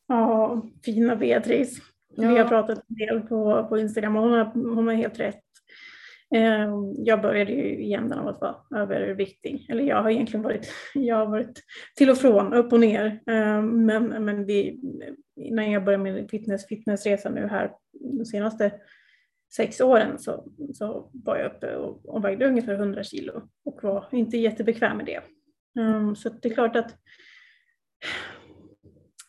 [0.07, 1.81] Ja, fina Beatrice.
[2.09, 2.29] Ja.
[2.29, 5.45] Vi har pratat en del på, på Instagram och hon har, hon har helt rätt.
[6.35, 9.67] Ehm, jag började ju igen änden av att vara överviktig.
[9.69, 11.63] Eller jag har egentligen varit, jag har varit
[11.97, 13.21] till och från, upp och ner.
[13.27, 14.81] Ehm, men men vi,
[15.37, 17.73] när jag började min fitness, fitnessresa nu här
[18.19, 18.73] de senaste
[19.57, 24.09] sex åren så, så var jag uppe och, och vägde ungefär 100 kilo och var
[24.13, 25.21] inte jättebekväm med det.
[25.81, 26.97] Ehm, så det är klart att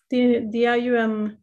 [0.09, 1.37] det, det, är ju en...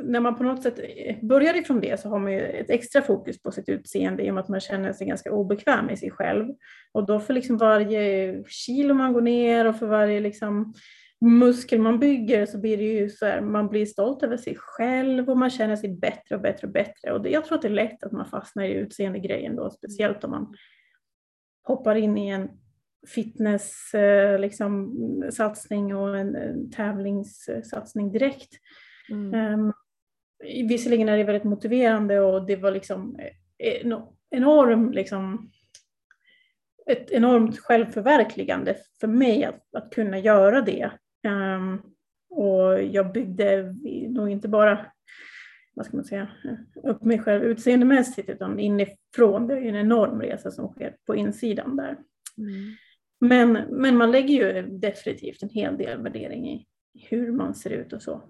[0.00, 3.02] När man på något sätt eh, börjar ifrån det så har man ju ett extra
[3.02, 6.10] fokus på sitt utseende i och med att man känner sig ganska obekväm i sig
[6.10, 6.48] själv.
[6.92, 10.74] Och då för liksom varje kilo man går ner och för varje liksom
[11.20, 15.30] muskel man bygger så blir det ju så här, man blir stolt över sig själv
[15.30, 17.12] och man känner sig bättre och bättre och bättre.
[17.12, 20.24] Och det, jag tror att det är lätt att man fastnar i utseendegrejen då, speciellt
[20.24, 20.54] om man
[21.62, 22.48] hoppar in i en
[23.06, 24.92] fitness eh, liksom,
[25.32, 28.50] satsning och en, en tävlingssatsning direkt.
[29.10, 29.60] Mm.
[29.60, 29.72] Um,
[30.68, 33.18] visserligen är det väldigt motiverande och det var liksom
[33.58, 35.50] en enorm liksom,
[36.86, 40.90] ett enormt självförverkligande för mig att, att kunna göra det.
[41.28, 41.82] Um,
[42.30, 43.74] och jag byggde
[44.08, 44.86] nog inte bara
[45.74, 46.28] vad ska man säga,
[46.82, 49.46] upp mig själv utseendemässigt utan inifrån.
[49.46, 51.98] Det är en enorm resa som sker på insidan där.
[52.38, 52.76] Mm.
[53.20, 56.66] Men, men man lägger ju definitivt en hel del värdering i
[57.08, 58.22] hur man ser ut och så.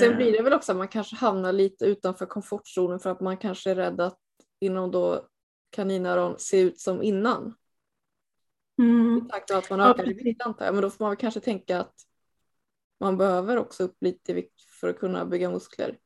[0.00, 3.36] Sen blir det väl också att man kanske hamnar lite utanför komfortzonen för att man
[3.36, 4.18] kanske är rädd att
[4.60, 5.28] inom då
[5.70, 7.54] kaninöron se ut som innan.
[8.78, 9.18] Mm.
[9.26, 10.74] I takt med att man ökar ja, i vikt antar jag.
[10.74, 11.94] Men då får man kanske tänka att
[13.00, 15.98] man behöver också upp lite vikt för att kunna bygga muskler.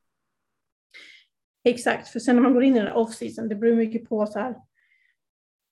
[1.65, 4.27] Exakt, för sen när man går in i den här off-season, det beror mycket på
[4.27, 4.57] så här.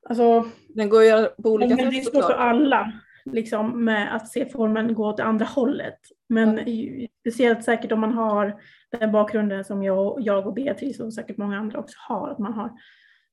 [0.08, 2.92] Alltså, den går ju på olika sätt Det är svårt för alla
[3.32, 5.98] liksom, med att se formen gå åt andra hållet.
[6.28, 7.06] Men ja.
[7.20, 8.60] speciellt säkert om man har
[8.98, 12.52] den bakgrunden som jag, jag och Beatrice och säkert många andra också har, att man
[12.52, 12.72] har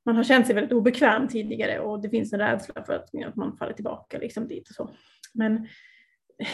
[0.05, 3.35] man har känt sig väldigt obekväm tidigare och det finns en rädsla för att, att
[3.35, 4.89] man faller tillbaka liksom dit och så.
[5.33, 5.67] Men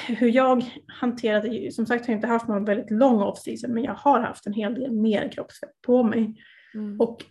[0.08, 3.84] hur jag hanterat det, som sagt har jag inte haft någon väldigt lång off-season men
[3.84, 6.36] jag har haft en hel del mer kroppsfett på mig.
[6.74, 7.00] Mm.
[7.00, 7.24] Och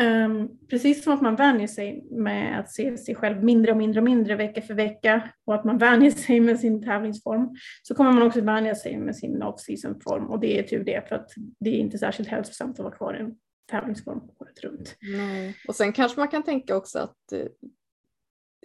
[0.00, 4.00] um, precis som att man vänjer sig med att se sig själv mindre och mindre
[4.00, 8.12] och mindre vecka för vecka och att man vänjer sig med sin tävlingsform så kommer
[8.12, 11.30] man också vänja sig med sin off-season form och det är tur det för att
[11.60, 13.34] det är inte särskilt hälsosamt att vara kvar i en
[13.70, 14.96] tävlingsform året runt.
[15.00, 15.56] Nej.
[15.68, 17.46] Och sen kanske man kan tänka också att eh,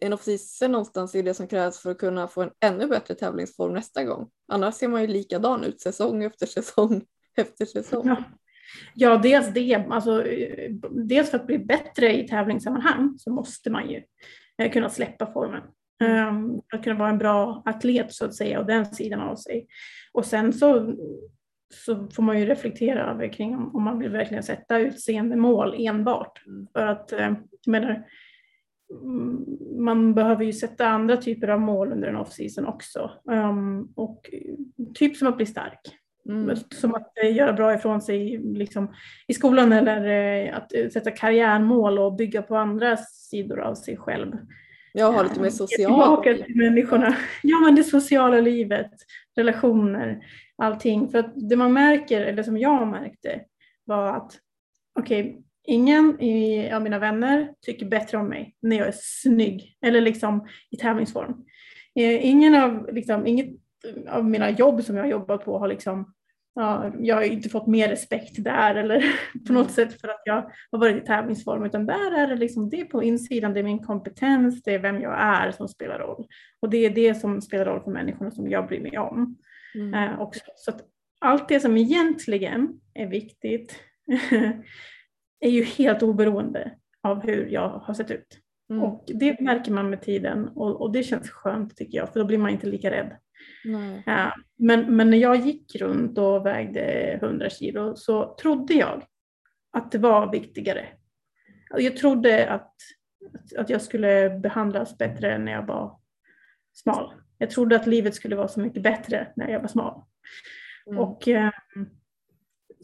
[0.01, 3.73] en off-season någonstans är det som krävs för att kunna få en ännu bättre tävlingsform
[3.73, 4.29] nästa gång.
[4.47, 7.05] Annars ser man ju likadan ut säsong efter säsong
[7.37, 8.07] efter säsong.
[8.07, 8.23] Ja.
[8.93, 9.75] Ja, dels det.
[9.89, 10.23] Alltså,
[10.91, 14.03] dels för att bli bättre i tävlingssammanhang så måste man ju
[14.61, 15.61] eh, kunna släppa formen.
[16.03, 19.67] Um, att kunna vara en bra atlet så att säga och den sidan av sig.
[20.13, 20.95] Och sen så
[21.73, 26.45] så får man ju reflektera över kring om, om man vill verkligen sätta utseendemål enbart.
[26.47, 26.67] Mm.
[26.73, 28.05] För att, eh, jag menar,
[29.03, 29.45] mm,
[29.77, 33.11] man behöver ju sätta andra typer av mål under en off-season också.
[33.31, 34.29] Um, och
[34.95, 35.79] typ som att bli stark.
[36.27, 36.55] Mm.
[36.71, 38.95] Som att uh, göra bra ifrån sig liksom,
[39.27, 43.97] i skolan eller uh, att uh, sätta karriärmål och bygga på andra sidor av sig
[43.97, 44.37] själv.
[44.93, 46.23] Jag har lite mer socialt.
[46.23, 47.15] till människorna.
[47.43, 48.91] Ja, men det sociala livet,
[49.35, 50.25] relationer,
[50.57, 51.09] allting.
[51.09, 53.41] För att det man märker, eller som jag märkte,
[53.85, 54.31] var att
[54.99, 59.77] okej, okay, ingen i, av mina vänner tycker bättre om mig när jag är snygg
[59.81, 61.45] eller liksom i tävlingsform.
[61.95, 63.49] Eh, ingen av, liksom, inget
[64.09, 66.13] av mina jobb som jag har jobbat på har liksom
[66.59, 69.03] Ja, jag har inte fått mer respekt där eller
[69.47, 72.69] på något sätt för att jag har varit i tävlingsform utan där är det liksom
[72.69, 76.27] det på insidan, det är min kompetens, det är vem jag är som spelar roll.
[76.59, 79.37] Och det är det som spelar roll för människorna som jag bryr mig om.
[79.75, 79.93] Mm.
[79.93, 80.41] Eh, också.
[80.55, 80.81] Så att
[81.19, 83.79] allt det som egentligen är viktigt
[85.39, 86.71] är ju helt oberoende
[87.03, 88.39] av hur jag har sett ut.
[88.69, 88.83] Mm.
[88.83, 92.25] Och det märker man med tiden och, och, det känns skönt tycker jag för då
[92.25, 93.17] blir man inte lika rädd.
[94.05, 96.81] Ja, men, men när jag gick runt och vägde
[97.21, 99.03] 100 kilo så trodde jag
[99.71, 100.87] att det var viktigare.
[101.69, 102.73] Jag trodde att,
[103.57, 105.99] att jag skulle behandlas bättre när jag var
[106.73, 107.13] smal.
[107.37, 110.03] Jag trodde att livet skulle vara så mycket bättre när jag var smal.
[110.87, 110.99] Mm.
[110.99, 111.51] Och eh,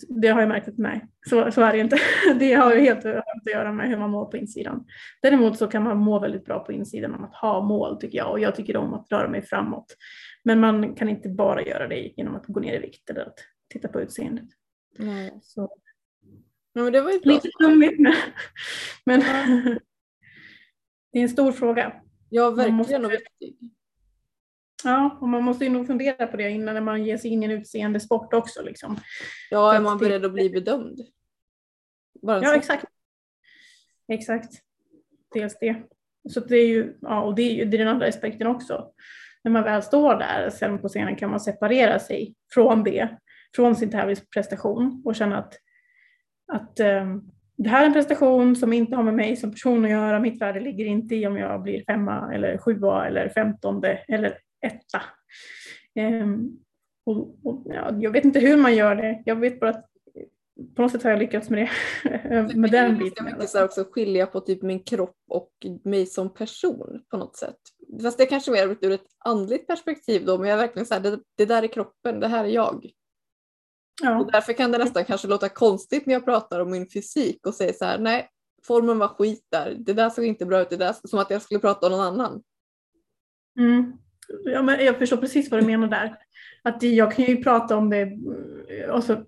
[0.10, 1.98] det har jag märkt att nej, så, så är det inte.
[2.40, 4.86] Det har ju helt att göra med hur man mår på insidan.
[5.22, 8.32] Däremot så kan man må väldigt bra på insidan om att ha mål tycker jag
[8.32, 9.96] och jag tycker om att röra mig framåt.
[10.44, 13.40] Men man kan inte bara göra det genom att gå ner i vikt eller att
[13.70, 14.46] titta på utseendet.
[14.98, 15.40] Nej.
[15.44, 15.78] Så.
[16.74, 17.20] Ja, men det var ju.
[17.24, 18.14] Lite flummigt men,
[19.06, 19.20] men
[21.12, 22.02] det är en stor fråga.
[22.30, 23.58] Ja, verkligen måste- och viktig.
[24.84, 27.46] Ja, och man måste ju nog fundera på det innan man ger sig in i
[27.46, 28.62] en utseendesport också.
[28.64, 28.98] Liksom.
[29.50, 31.00] Ja, För är man det- beredd att bli bedömd?
[32.22, 32.86] Bara Ja, exakt.
[34.08, 34.54] Exakt.
[35.34, 35.84] Dels det.
[36.30, 38.94] Så det är ju, ja, och det är ju det är den andra aspekten också.
[39.44, 43.10] När man väl står där sen på scenen kan man separera sig från det,
[43.56, 45.54] från sin tävlingsprestation och känna att,
[46.54, 47.22] att ehm,
[47.58, 50.20] det här är en prestation som inte har med mig som person att göra.
[50.20, 55.02] Mitt värde ligger inte i om jag blir femma eller sjua eller femtonde eller etta.
[55.96, 56.58] Ehm,
[57.06, 59.24] och, och, ja, jag vet inte hur man gör det.
[59.26, 59.86] Jag vet bara att
[60.76, 61.70] på något sätt har jag lyckats med
[62.04, 62.54] det.
[62.56, 63.26] med den biten.
[63.26, 65.52] mycket så också skilja på typ min kropp och
[65.84, 67.60] mig som person på något sätt.
[68.02, 70.94] Fast det är kanske mer ur ett andligt perspektiv då, men jag är verkligen så
[70.94, 72.92] här, det, det där är kroppen, det här är jag.
[74.02, 74.20] Ja.
[74.20, 77.54] Och därför kan det nästan kanske låta konstigt när jag pratar om min fysik och
[77.54, 78.30] säger så här, nej,
[78.64, 81.42] formen var skit där, det där såg inte bra ut, det där som att jag
[81.42, 82.44] skulle prata om någon annan.
[83.60, 83.94] Mm.
[84.46, 86.18] Ja, men jag förstår precis vad du menar där.
[86.62, 88.18] Att jag kan ju prata om det,
[88.90, 89.26] alltså,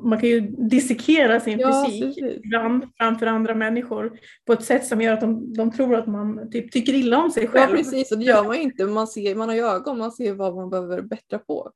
[0.00, 5.00] man kan ju dissekera sin Ja, fysik ibland framför andra människor på ett sätt som
[5.00, 7.76] gör att de, de tror att man typ tycker illa om sig Ja själv.
[7.76, 10.34] precis, och det gör man ju inte, man, ser, man har ju ögon, man ser
[10.34, 11.72] vad man behöver bättra på.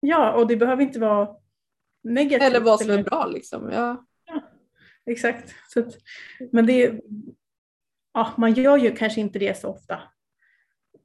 [0.00, 1.28] Ja, och det behöver inte vara
[2.04, 2.48] negativt.
[2.48, 3.70] Eller vad som är bra liksom.
[3.70, 4.06] Ja.
[5.06, 5.54] Exakt.
[5.68, 5.96] Så att,
[6.52, 7.00] men det är,
[8.14, 9.98] ja, man gör ju kanske inte det så ofta.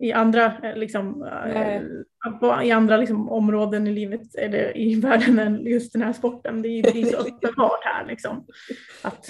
[0.01, 1.81] I andra, eh, liksom, eh,
[2.67, 6.61] i andra liksom, områden i livet eller i världen än just den här sporten.
[6.61, 8.05] Det är ju det är så uppenbart här.
[8.05, 8.45] Liksom,
[9.01, 9.25] att,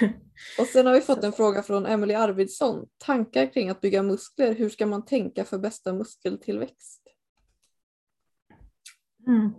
[0.58, 2.86] Och sen har vi fått en fråga från Emily Arvidsson.
[2.98, 7.02] Tankar kring att bygga muskler, hur ska man tänka för bästa muskeltillväxt?
[9.26, 9.50] mm.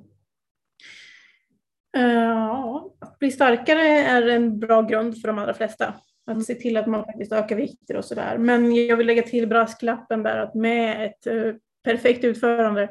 [1.92, 5.94] Ja, att bli starkare är en bra grund för de allra flesta.
[6.28, 8.38] Att se till att man faktiskt ökar vikter och sådär.
[8.38, 12.90] Men jag vill lägga till brasklappen där att med ett eh, perfekt utförande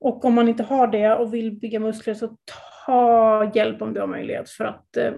[0.00, 2.36] och om man inte har det och vill bygga muskler så
[2.86, 5.12] ta hjälp om du har möjlighet för att eh,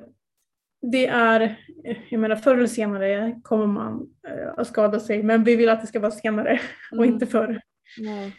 [0.92, 1.40] det är,
[1.84, 5.68] eh, jag menar förr eller senare kommer man eh, att skada sig men vi vill
[5.68, 6.60] att det ska vara senare
[6.92, 7.14] och Mm.
[7.14, 7.60] inte förr.
[7.98, 8.32] Nej.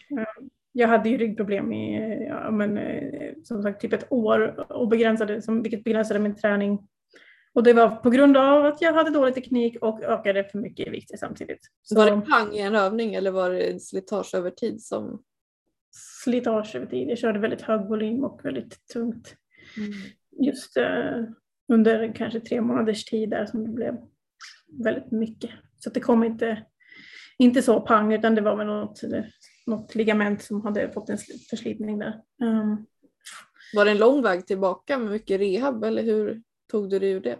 [0.71, 2.79] Jag hade ju ryggproblem i ja, men,
[3.43, 6.87] som sagt typ ett år och begränsade, som, vilket begränsade min träning.
[7.55, 10.87] Och det var på grund av att jag hade dålig teknik och ökade för mycket
[10.87, 11.59] i vikt samtidigt.
[11.83, 15.23] Så Var det pang i en övning eller var det slitage över tid som...
[16.23, 17.09] slitage över tid.
[17.09, 19.35] Jag körde väldigt hög volym och väldigt tungt.
[20.39, 21.23] Just eh,
[21.73, 23.97] under kanske tre månaders tid där som det blev
[24.83, 25.49] väldigt mycket.
[25.79, 26.65] Så det kom inte,
[27.37, 29.01] inte så pang utan det var väl något,
[29.67, 32.21] något ligament som hade fått en sli- förslitning där.
[32.41, 32.85] Um,
[33.75, 37.19] Var det en lång väg tillbaka med mycket rehab eller hur tog du dig ur
[37.19, 37.37] det?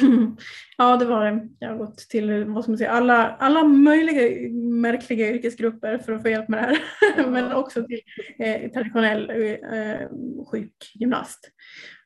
[0.78, 1.48] Ja, det var det.
[1.58, 6.22] Jag har gått till vad ska man säga, alla, alla möjliga märkliga yrkesgrupper för att
[6.22, 6.78] få hjälp med det
[7.16, 7.26] här.
[7.30, 8.00] Men också till
[8.38, 10.08] eh, traditionell eh,
[10.50, 11.50] sjukgymnast.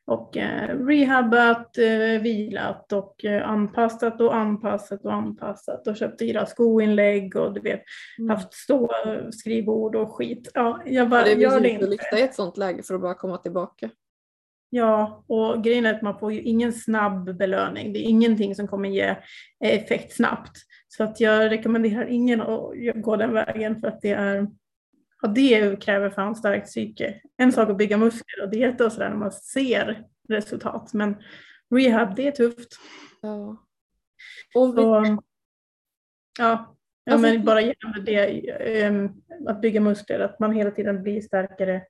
[0.07, 6.45] Och eh, rehabat, eh, vilat och eh, anpassat och anpassat och anpassat och köpt dyra
[6.45, 7.81] skoinlägg och du vet
[8.29, 8.91] haft stå
[9.31, 10.51] skrivbord och skit.
[10.53, 12.95] Ja, jag bara Ja, det gör är det inte lyfta i ett sånt läge för
[12.95, 13.89] att bara komma tillbaka.
[14.75, 17.93] Ja, och grejen är att man får ju ingen snabb belöning.
[17.93, 19.15] Det är ingenting som kommer ge
[19.59, 20.57] effekt snabbt.
[20.87, 24.47] Så att jag rekommenderar ingen att gå den vägen för att det är
[25.21, 27.21] ja, det kräver fan starkt psyke.
[27.37, 30.93] En sak att bygga muskler och dieta och sådär när man ser resultat.
[30.93, 31.15] Men
[31.75, 32.69] rehab, det är tufft.
[33.21, 33.65] Ja.
[34.55, 35.05] Och vi, Så,
[36.39, 38.49] ja, ja Alltså- men bara gällande det,
[38.81, 39.09] ehm,
[39.47, 41.81] att bygga muskler, att man hela tiden blir starkare.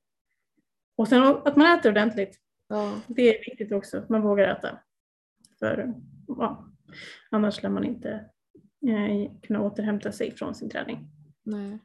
[0.98, 2.42] Och sen att man äter ordentligt.
[2.68, 3.02] Ja.
[3.08, 4.80] Det är viktigt också, att man vågar äta.
[5.60, 5.94] För
[6.28, 6.70] ja,
[7.32, 8.10] annars lär man inte
[8.88, 11.08] eh, kunna återhämta sig från sin träning.
[11.44, 11.80] Nej.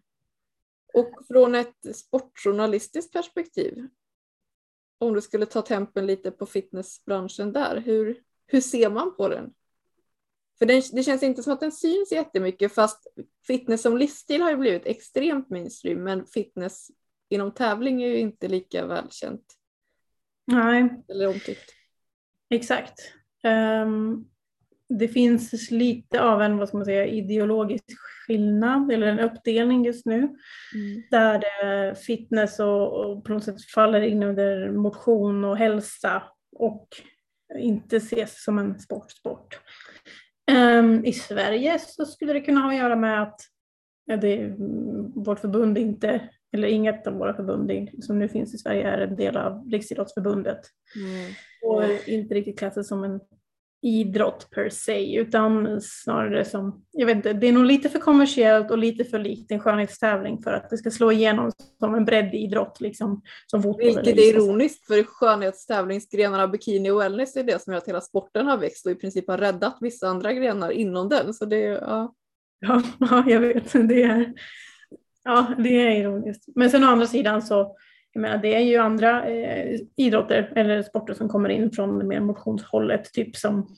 [0.94, 3.88] Och från ett sportjournalistiskt perspektiv,
[4.98, 9.54] om du skulle ta tempen lite på fitnessbranschen där, hur, hur ser man på den?
[10.58, 13.06] För den, det känns inte som att den syns jättemycket fast
[13.46, 16.90] fitness som livsstil har ju blivit extremt mainstream men fitness
[17.28, 19.56] inom tävling är ju inte lika välkänt
[20.50, 21.70] Nej, eller omtyckt.
[22.50, 23.12] exakt.
[23.44, 24.24] Ehm,
[24.88, 27.84] det finns lite av en vad ska man säga, ideologisk
[28.26, 30.28] skillnad eller en uppdelning just nu.
[31.10, 36.22] där eh, fitness och, och på något sätt faller in under motion och hälsa
[36.56, 36.88] och
[37.58, 39.60] inte ses som en sportsport.
[40.50, 43.40] Ehm, I Sverige så skulle det kunna ha att göra med att
[44.20, 48.88] det, mm, vårt förbund inte, eller inget av våra förbund som nu finns i Sverige
[48.88, 50.60] är en del av Riksidrottsförbundet.
[50.96, 51.32] Mm.
[51.62, 53.20] får inte riktigt klassas som en
[53.82, 58.70] idrott per se, utan snarare som, jag vet inte, det är nog lite för kommersiellt
[58.70, 62.80] och lite för likt en skönhetstävling för att det ska slå igenom som en breddidrott,
[62.80, 63.84] liksom som fotboll.
[63.84, 68.46] Vilket är ironiskt, för skönhetstävlingsgrenarna bikini och wellness är det som gör att hela sporten
[68.46, 71.34] har växt och i princip har räddat vissa andra grenar inom den.
[71.34, 72.14] Så det, ja.
[72.60, 73.72] Ja, ja, jag vet.
[73.72, 74.34] Det är,
[75.24, 76.44] ja, det är ironiskt.
[76.56, 77.76] Men sen å andra sidan så
[78.12, 82.20] jag menar, det är ju andra eh, idrotter eller sporter som kommer in från mer
[82.20, 83.76] motionshållet, typ som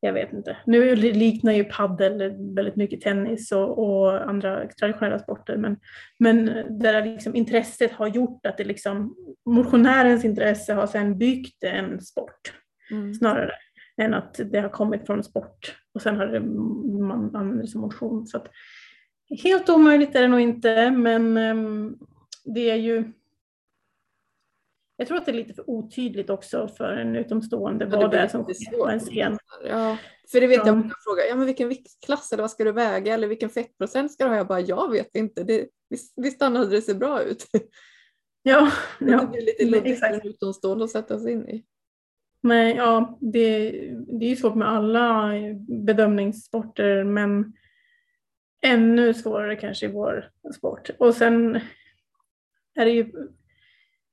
[0.00, 0.56] jag vet inte.
[0.66, 5.76] Nu liknar ju paddel väldigt mycket tennis och, och andra traditionella sporter, men,
[6.18, 6.44] men
[6.80, 9.16] där liksom intresset har gjort att det liksom,
[9.46, 12.52] motionärens intresse har sedan byggt en sport
[12.90, 13.14] mm.
[13.14, 13.52] snarare
[13.96, 16.40] än att det har kommit från sport och sen har det,
[17.00, 18.26] man använder det som motion.
[18.26, 18.46] Så att,
[19.30, 21.98] helt omöjligt är det nog inte, men um,
[22.44, 23.12] det är ju
[24.96, 28.18] jag tror att det är lite för otydligt också för en utomstående ja, vad det
[28.18, 29.38] är som sker på en scen.
[29.68, 29.96] Ja,
[30.32, 30.66] för det vet ja.
[30.66, 34.12] jag många frågar, ja men vilken viktklass eller vad ska du väga eller vilken fettprocent
[34.12, 34.36] ska du ha?
[34.36, 37.46] Jag bara, jag vet inte, det, visst, visst annars det ser bra ut.
[38.46, 38.70] Ja,
[39.00, 39.20] ja.
[39.20, 41.64] Det blir lite luddigt för en utomstående att sätta sig in i.
[42.40, 43.70] Men ja, det,
[44.18, 45.32] det är ju svårt med alla
[45.68, 47.52] bedömningssporter men
[48.64, 50.90] ännu svårare kanske i vår sport.
[50.98, 51.60] Och sen
[52.74, 53.12] är det ju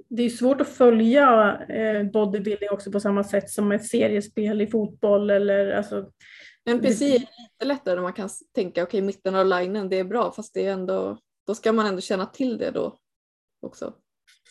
[0.09, 4.67] det är svårt att följa eh, bodybuilding också på samma sätt som ett seriespel i
[4.67, 6.11] fotboll eller alltså.
[6.65, 10.31] Men precis, lite lättare man kan tänka okej okay, mitten av linen det är bra
[10.31, 12.97] fast det är ändå, då ska man ändå känna till det då
[13.61, 13.93] också.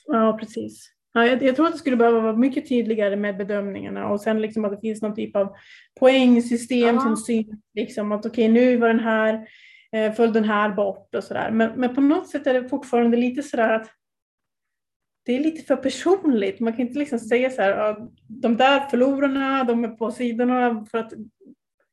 [0.07, 0.91] Ja precis.
[1.13, 4.41] Ja, jag, jag tror att det skulle behöva vara mycket tydligare med bedömningarna och sen
[4.41, 5.55] liksom att det finns någon typ av
[6.01, 7.01] poängsystem ja.
[7.01, 7.65] som syns.
[7.75, 9.49] Liksom att okej okay, nu var den här,
[9.97, 11.51] eh, föll den här bort och sådär.
[11.51, 13.91] Men, men på något sätt är det fortfarande lite sådär att
[15.27, 16.61] det är lite för personligt.
[16.61, 17.97] Man kan inte liksom säga så här,
[18.29, 21.13] de där förlorarna, de är på sidorna för att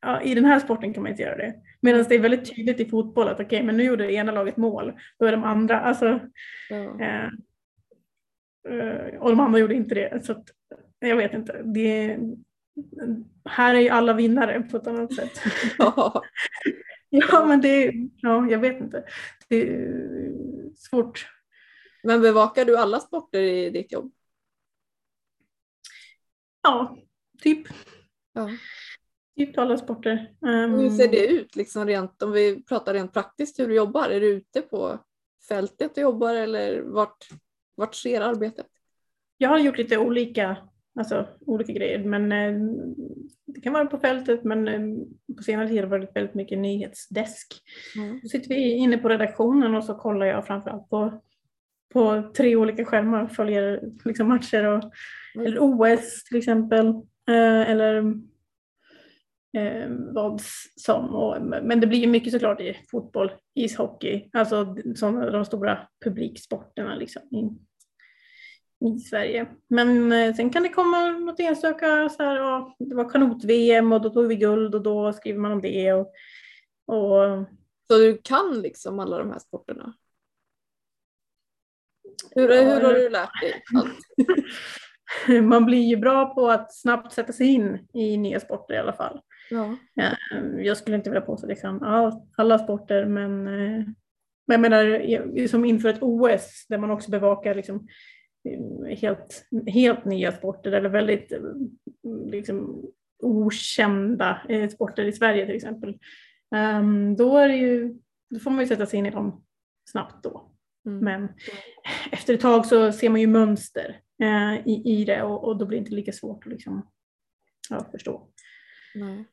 [0.02, 1.56] ja, i den här sporten kan man inte göra det.
[1.82, 4.32] Medan det är väldigt tydligt i fotboll att okej, okay, men nu gjorde det ena
[4.32, 6.20] laget mål, då är de andra, alltså,
[6.70, 7.02] ja.
[7.02, 7.26] eh,
[8.70, 10.26] eh och de andra gjorde inte det.
[10.26, 10.43] Så att,
[11.00, 11.62] jag vet inte.
[11.64, 12.18] Det,
[13.50, 15.41] här är ju alla vinnare på ett annat sätt.
[15.78, 16.24] Ja,
[17.10, 19.03] ja men det, ja, jag vet inte.
[19.47, 20.32] Det är
[20.76, 21.28] svårt
[22.08, 24.12] men bevakar du alla sporter i ditt jobb?
[26.62, 26.97] Ja,
[27.41, 27.68] typ.
[28.34, 28.49] Ja.
[29.38, 30.36] Typ alla sporter.
[30.41, 34.10] Um, hur ser det ut liksom rent, om vi pratar rent praktiskt hur du jobbar?
[34.10, 34.99] Är du ute på
[35.47, 37.28] fältet och jobbar eller vart,
[37.76, 38.68] vart sker arbetet?
[39.38, 40.58] Jag har gjort lite olika,
[40.98, 42.54] alltså, olika grejer men eh,
[43.45, 44.82] det kan vara på fältet men eh,
[45.38, 47.48] på senare tid har det varit väldigt mycket nyhetsdesk.
[47.95, 48.20] Mm.
[48.24, 51.22] Då sitter vi inne på redaktionen och så kollar jag framförallt på
[51.93, 54.84] på tre olika skärmar och följer liksom matcher och,
[55.36, 55.48] mm.
[55.48, 56.88] eller OS till exempel.
[57.30, 57.98] Eh, eller
[59.58, 60.41] eh, vad
[60.76, 61.16] som.
[61.16, 66.95] Och, men det blir ju mycket såklart i fotboll, ishockey, alltså sådana de stora publiksporterna
[66.95, 67.22] liksom,
[68.86, 69.48] i, Sverige.
[69.68, 74.02] Men eh, sen kan det komma något enstaka, så här, och det var kanot-VM och
[74.02, 75.94] då tog vi guld och då skriver man om det.
[75.94, 76.12] Och,
[76.86, 77.46] och,
[77.88, 79.94] så du kan liksom alla de här sporterna?
[82.32, 83.98] Hur, ja, hur har du lärt dig allt?
[85.44, 88.94] Man blir ju bra på att snabbt sätta sig in i nya sporter i alla
[88.94, 89.22] fall.
[89.50, 89.76] Ja.
[90.58, 91.84] Jag skulle inte vilja påstå att jag kan
[92.38, 93.86] alla sporter men, eh,
[94.48, 97.88] men jag menar som inför ett OS där man också bevakar liksom
[99.02, 101.34] helt, helt nya sporter eller väldigt
[102.26, 102.86] liksom,
[103.24, 105.98] okända eh, sporter i Sverige till exempel.
[106.56, 107.95] Ehm, då, är ju,
[108.30, 109.45] då får man ju sätta sig in i dem
[109.89, 110.52] snabbt då.
[110.86, 111.00] Mm.
[111.00, 111.30] Men
[112.12, 115.66] efter ett tag så ser man ju mönster eh, i, i det och, och, då
[115.66, 116.88] blir det inte lika svårt att liksom,
[117.70, 118.28] ja, förstå.
[118.95, 119.26] Nej.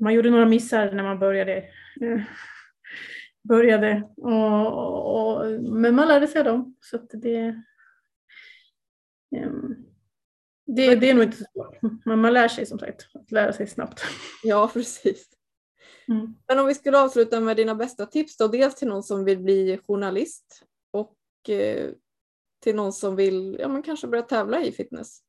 [0.00, 1.56] Man gjorde några missar när man började.
[2.00, 2.22] Eh,
[3.42, 6.76] började och, och, men man lärde sig av dem.
[6.80, 7.54] Så det, eh,
[10.66, 11.78] det, det är nog inte så svårt.
[12.04, 14.02] Men man lär sig som sagt att lära sig snabbt.
[14.42, 15.28] Ja, precis.
[16.08, 16.34] Mm.
[16.48, 19.38] Men om vi skulle avsluta med dina bästa tips då, dels till någon som vill
[19.38, 21.90] bli journalist och eh,
[22.60, 25.22] till någon som vill ja, men kanske börja tävla i fitness.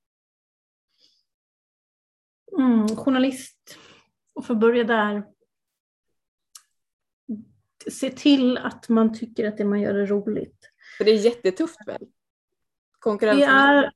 [2.58, 3.78] Mm, journalist,
[4.34, 5.24] och för att börja där.
[7.92, 10.70] Se till att man tycker att det man gör är roligt.
[10.98, 12.08] För det är jättetufft väl?
[13.02, 13.50] Konkurrensen?
[13.50, 13.92] Det är,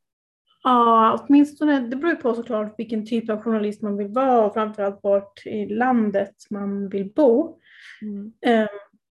[0.67, 4.53] Ja, åtminstone, det beror ju på såklart vilken typ av journalist man vill vara och
[4.53, 7.59] framförallt vart i landet man vill bo.
[8.01, 8.33] Mm.
[8.41, 8.67] Ehm,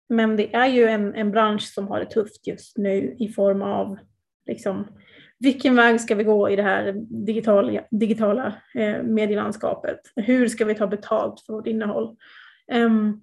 [0.09, 3.62] men det är ju en, en bransch som har det tufft just nu i form
[3.62, 3.99] av
[4.47, 4.86] liksom,
[5.39, 10.01] vilken väg ska vi gå i det här digitala, digitala eh, medielandskapet?
[10.16, 12.16] Hur ska vi ta betalt för vårt innehåll?
[12.72, 13.20] Um,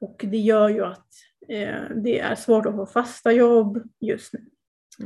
[0.00, 1.08] och det gör ju att
[1.48, 4.40] eh, det är svårt att få fasta jobb just nu.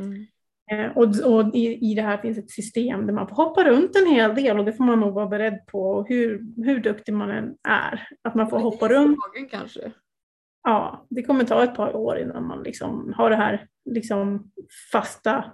[0.00, 0.26] Mm.
[0.72, 3.96] Eh, och, och i, i, det här finns ett system där man får hoppa runt
[3.96, 7.30] en hel del och det får man nog vara beredd på hur, hur duktig man
[7.30, 8.08] än är.
[8.22, 9.18] Att man får hoppa runt.
[9.50, 9.92] kanske?
[10.62, 14.50] Ja, det kommer ta ett par år innan man liksom har det här liksom
[14.92, 15.44] fasta,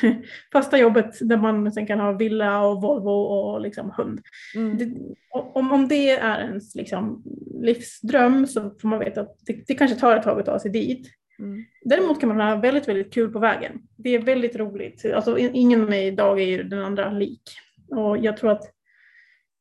[0.52, 4.20] fasta jobbet där man sen kan ha villa och Volvo och liksom hund.
[4.54, 4.78] Mm.
[4.78, 4.94] Det,
[5.30, 7.22] om, om det är ens liksom
[7.62, 10.70] livsdröm så får man veta att det, det kanske tar ett tag att ta sig
[10.70, 11.08] dit.
[11.38, 11.64] Mm.
[11.84, 13.82] Däremot kan man ha väldigt, väldigt kul på vägen.
[13.96, 15.04] Det är väldigt roligt.
[15.14, 17.42] Alltså, ingen idag är ju den andra lik.
[17.90, 18.62] Och jag tror att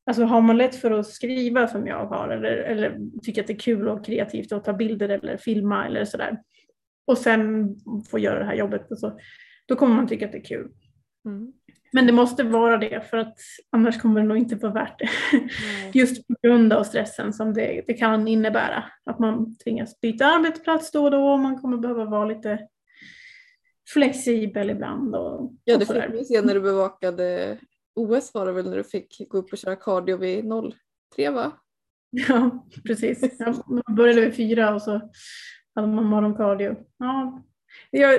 [0.06, 3.54] alltså, har man lätt för att skriva som jag har eller, eller tycker att det
[3.54, 6.38] är kul och kreativt att ta bilder eller filma eller sådär
[7.08, 7.76] och sen
[8.10, 9.18] få göra det här jobbet, alltså,
[9.66, 10.72] då kommer man tycka att det är kul.
[11.26, 11.54] Mm.
[11.92, 13.38] Men det måste vara det för att
[13.72, 15.10] annars kommer det nog inte vara värt det.
[15.38, 15.92] Mm.
[15.94, 18.84] Just på grund av stressen som det, det, kan innebära.
[19.06, 22.60] Att man tvingas byta arbetsplats då och då och man kommer behöva vara lite
[23.94, 25.16] flexibel ibland.
[25.16, 27.58] Och, ja, det fick vi se när du bevakade
[27.96, 30.46] OS var det väl när du fick gå upp och köra cardio vid
[31.16, 31.52] 03 va?
[32.10, 33.40] Ja, precis.
[33.40, 35.12] Jag började vid fyra och så
[35.76, 36.76] hade man morgoncardio.
[36.98, 37.44] Ja,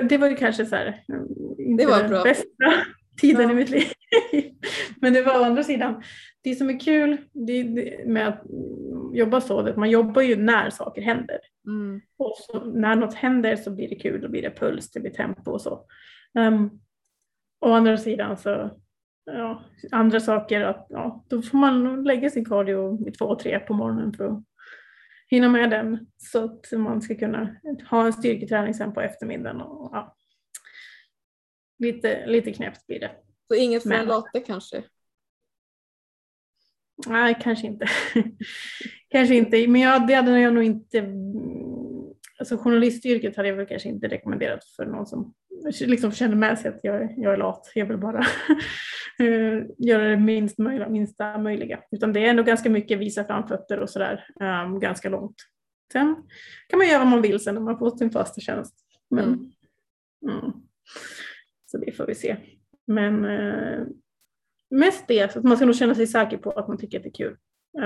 [0.09, 1.03] det var ju kanske så här,
[1.57, 2.23] inte det var bra.
[2.23, 2.73] bästa
[3.19, 3.51] tiden ja.
[3.51, 3.83] i mitt liv.
[5.01, 6.03] Men det var å andra sidan,
[6.43, 8.43] det som är kul det, det, med att
[9.13, 11.39] jobba så, att man jobbar ju när saker händer.
[11.67, 12.01] Mm.
[12.17, 15.11] Och så, när något händer så blir det kul, då blir det puls, det blir
[15.11, 15.85] tempo och så.
[16.39, 16.79] Um,
[17.65, 18.69] å andra sidan så,
[19.25, 23.73] ja, andra saker, att, ja, då får man lägga sin cardio vid två, tre på
[23.73, 24.43] morgonen för att
[25.27, 27.55] hinna med den så att man ska kunna
[27.89, 29.61] ha en styrketräning sen på eftermiddagen.
[29.61, 30.15] Och, ja
[31.79, 33.11] lite, lite knäppt blir det.
[33.47, 34.83] Så inget för en latte kanske?
[37.07, 37.85] Nej, kanske inte.
[39.09, 41.01] kanske inte, men jag, det hade jag nog inte
[42.39, 45.33] alltså journalistyrket hade jag väl kanske inte rekommenderat för någon som
[45.81, 47.71] liksom känner med sig att jag, jag är lat.
[47.75, 48.19] Jag vill bara
[49.19, 51.79] eh, göra det minst möjliga, minsta möjliga.
[51.91, 55.35] Utan det är ändå ganska mycket visa framfötter och sådär um, ganska långt.
[55.91, 56.15] Sen
[56.67, 58.75] kan man göra vad man vill sen när man får sin fasta tjänst.
[59.09, 59.51] Men, mm.
[60.27, 60.51] Mm.
[61.71, 62.37] Så det får vi se.
[62.87, 63.85] Men eh,
[64.69, 67.03] mest det, så att man ska nog känna sig säker på att man tycker att
[67.03, 67.37] det är kul.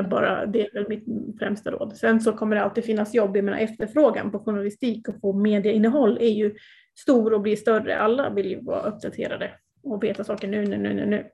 [0.09, 1.05] Bara, det är väl mitt
[1.39, 1.97] främsta råd.
[1.97, 3.38] Sen så kommer det alltid finnas jobb.
[3.38, 6.55] Jag menar efterfrågan på journalistik och på medieinnehåll är ju
[6.99, 7.97] stor och blir större.
[7.99, 9.51] Alla vill ju vara uppdaterade
[9.84, 11.29] och veta saker nu, nu, nu, nu, nu.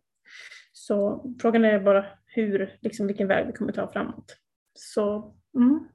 [0.72, 4.38] Så frågan är bara hur, liksom vilken väg vi kommer ta framåt.
[4.74, 5.88] Så mm,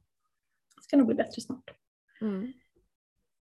[0.76, 1.70] det ska nog bli bättre snart.
[2.20, 2.52] Mm.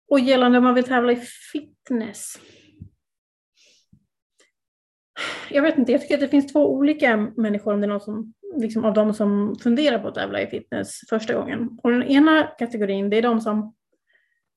[0.08, 1.16] Och gällande om man vill tävla i
[1.52, 2.38] fitness
[5.50, 8.00] jag vet inte, jag tycker att det finns två olika människor om det är någon
[8.00, 11.78] som, liksom av de som funderar på att tävla i fitness första gången.
[11.82, 13.74] Och den ena kategorin det är de som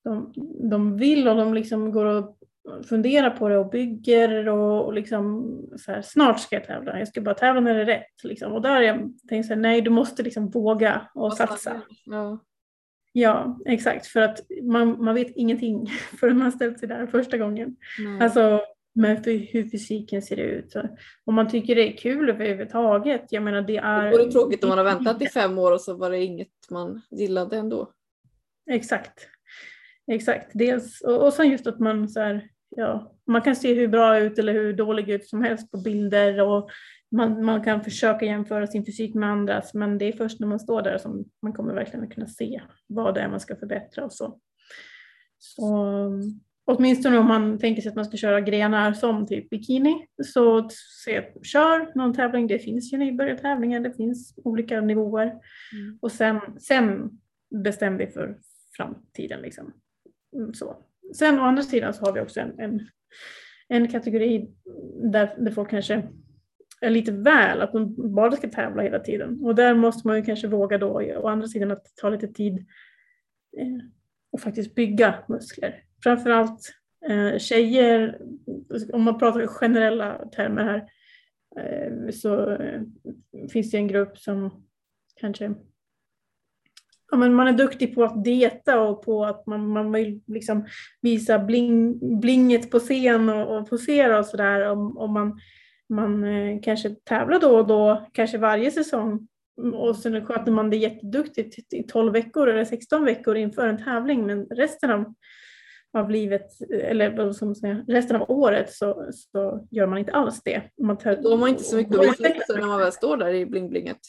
[0.03, 0.34] de,
[0.70, 2.38] de vill och de liksom går och
[2.89, 7.07] funderar på det och bygger och, och liksom så här, snart ska jag tävla, jag
[7.07, 8.24] ska bara tävla när det är rätt.
[8.24, 8.53] Liksom.
[8.53, 11.82] Och där jag tänkt så här, nej du måste liksom våga och satsa.
[12.05, 12.39] Ja.
[13.12, 15.88] ja, exakt, för att man, man vet ingenting
[16.20, 17.76] förrän man ställt sig där första gången.
[17.99, 18.22] Nej.
[18.22, 18.62] Alltså
[18.94, 20.76] med för hur fysiken ser ut.
[21.26, 23.26] Om man tycker det är kul överhuvudtaget.
[23.30, 24.18] Jag menar det är...
[24.18, 27.02] Det tråkigt om man har väntat i fem år och så var det inget man
[27.12, 27.92] gillade ändå.
[28.72, 29.28] Exakt.
[30.12, 30.52] Exakt.
[30.54, 34.20] Dels, och, och sen just att man så här, ja, man kan se hur bra
[34.20, 36.70] ut eller hur dålig ut som helst på bilder och
[37.12, 40.60] man, man kan försöka jämföra sin fysik med andras men det är först när man
[40.60, 44.14] står där som man kommer verkligen kunna se vad det är man ska förbättra och
[44.14, 44.39] så.
[45.38, 46.08] så
[46.66, 50.05] Åtminstone om man tänker sig att man ska köra grenar som typ bikini.
[50.24, 50.70] Så
[51.05, 52.47] se, kör någon tävling.
[52.47, 55.26] Det finns ju nybörjartävlingar, det finns olika nivåer.
[55.26, 55.99] Mm.
[56.01, 57.09] Och sen, sen
[57.64, 58.38] bestäm dig för
[58.78, 59.41] framtiden.
[59.41, 59.74] Liksom.
[60.36, 60.76] Mm, så.
[61.16, 62.88] Sen å andra sidan så har vi också en, en,
[63.68, 64.51] en kategori
[65.12, 66.03] där, där folk kanske
[66.82, 69.39] är lite väl, att de bara ska tävla hela tiden.
[69.43, 72.57] Och där måste man ju kanske våga då, å andra sidan att ta lite tid
[73.57, 73.86] eh,
[74.32, 76.74] och faktiskt bygga muskler framförallt
[77.10, 78.22] eh, tjejer,
[78.93, 80.88] om man pratar i generella termer här,
[81.60, 82.82] eh, så eh,
[83.52, 84.66] finns det en grupp som
[85.16, 85.54] kanske
[87.12, 90.66] ja, men man är duktig på att dieta och på att man, man vill liksom
[91.02, 94.70] visa bling, blinget på scen och, och posera och sådär.
[94.70, 95.39] Om, om man,
[95.89, 99.28] man eh, kanske tävlar då och då, kanske varje säsong
[99.74, 104.26] och sen sköter man det jätteduktigt i 12 veckor eller 16 veckor inför en tävling
[104.26, 105.14] men resten av
[105.94, 107.16] av livet, eller
[107.46, 110.62] man säga, resten av året så, så gör man inte alls det.
[110.82, 113.34] Man tar, Då har man inte så mycket att sig när man väl står där
[113.34, 114.00] i bling-blinget.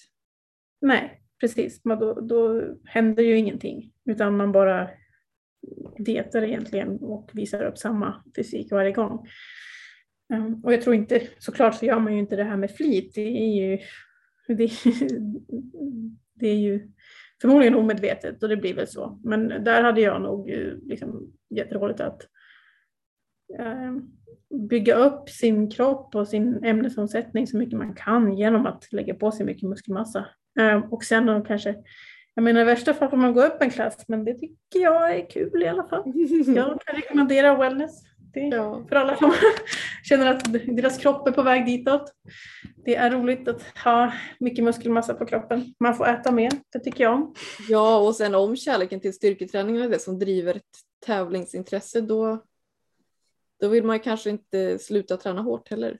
[0.80, 1.84] Nej, precis.
[1.84, 4.90] Men då, då händer ju ingenting utan man bara
[5.98, 9.26] dietar egentligen och visar upp samma fysik varje gång.
[10.34, 13.14] Um, och jag tror inte, såklart så gör man ju inte det här med flit.
[13.14, 13.78] Det är ju,
[14.48, 14.70] det,
[16.34, 16.92] det är ju
[17.42, 19.20] förmodligen omedvetet och det blir väl så.
[19.24, 22.22] Men där hade jag nog eh, liksom jätteroligt att
[23.58, 23.92] eh,
[24.68, 29.32] bygga upp sin kropp och sin ämnesomsättning så mycket man kan genom att lägga på
[29.32, 30.26] sig mycket muskelmassa.
[30.60, 31.74] Eh, och sen då kanske,
[32.34, 35.16] jag menar i värsta fall får man gå upp en klass men det tycker jag
[35.16, 36.02] är kul i alla fall.
[36.46, 38.02] Jag kan rekommendera wellness.
[38.34, 38.84] Ja.
[38.88, 39.32] För alla som
[40.02, 42.14] känner att deras kropp är på väg ditåt.
[42.84, 45.74] Det är roligt att ha mycket muskelmassa på kroppen.
[45.80, 47.34] Man får äta mer, det tycker jag om.
[47.68, 52.44] Ja, och sen om kärleken till styrketräningen är det som driver ett tävlingsintresse då,
[53.60, 55.98] då vill man kanske inte sluta träna hårt heller.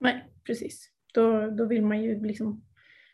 [0.00, 0.90] Nej, precis.
[1.14, 2.64] Då, då vill man ju liksom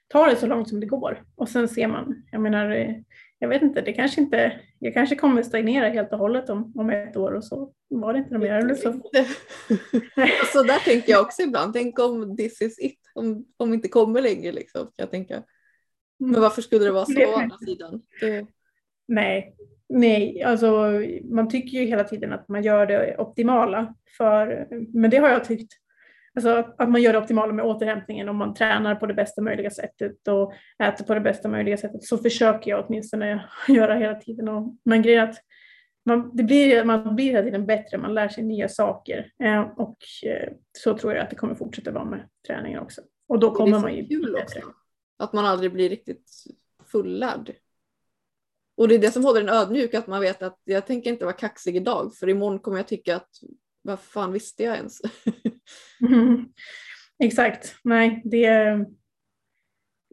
[0.09, 2.23] ta det så långt som det går och sen ser man.
[2.33, 2.95] Jag menar, eh,
[3.39, 6.91] jag vet inte, det kanske inte, jag kanske kommer stagnera helt och hållet om, om
[6.91, 8.75] ett år och så var det inte mer.
[8.75, 8.93] Så.
[10.53, 14.23] så där tänker jag också ibland, tänk om this is it, om, om inte kommer
[14.23, 14.91] längre liksom.
[14.97, 15.43] Jag tänka.
[16.19, 16.41] Men mm.
[16.41, 18.03] varför skulle det vara så å andra sidan?
[18.21, 18.47] Det...
[19.09, 19.57] Nej,
[19.89, 20.91] nej, alltså
[21.25, 25.45] man tycker ju hela tiden att man gör det optimala för, men det har jag
[25.45, 25.73] tyckt
[26.37, 29.71] Alltså att man gör det optimala med återhämtningen om man tränar på det bästa möjliga
[29.71, 30.53] sättet och
[30.85, 34.49] äter på det bästa möjliga sättet så försöker jag åtminstone göra hela tiden.
[34.49, 35.37] Och, men grejen att
[36.07, 39.97] man, det blir, man blir hela tiden bättre, man lär sig nya saker eh, och
[40.27, 43.03] eh, så tror jag att det kommer fortsätta vara med träningen också.
[43.29, 44.61] Och då kommer man ju kul bättre.
[44.61, 44.73] Också,
[45.19, 46.31] att man aldrig blir riktigt
[46.93, 47.53] fullärd.
[48.77, 51.25] Och det är det som håller en ödmjuk, att man vet att jag tänker inte
[51.25, 53.31] vara kaxig idag för imorgon kommer jag tycka att
[53.83, 55.01] vad fan visste jag ens?
[56.01, 56.49] mm.
[57.19, 58.87] Exakt, nej det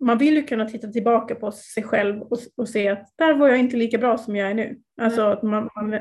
[0.04, 3.48] man vill ju kunna titta tillbaka på sig själv och, och se att där var
[3.48, 4.80] jag inte lika bra som jag är nu.
[5.02, 6.00] Alltså att man, man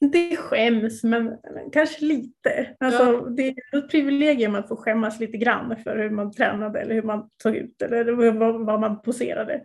[0.00, 1.38] inte skäms men
[1.72, 2.76] kanske lite.
[2.80, 3.28] Alltså, ja.
[3.36, 7.02] Det är ett privilegium att få skämmas lite grann för hur man tränade eller hur
[7.02, 9.62] man såg ut eller vad, vad man poserade.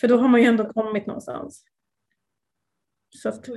[0.00, 1.64] För då har man ju ändå kommit någonstans.
[3.16, 3.48] Så att,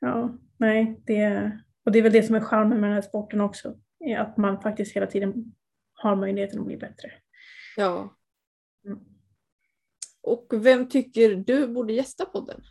[0.00, 1.50] ja, nej, det,
[1.84, 3.78] och det är väl det som är charmen med den här sporten också,
[4.14, 5.54] att man faktiskt hela tiden
[5.94, 7.12] har möjligheten att bli bättre.
[7.76, 8.16] Ja.
[8.86, 8.98] Mm.
[10.20, 12.62] Och vem tycker du borde gästa podden?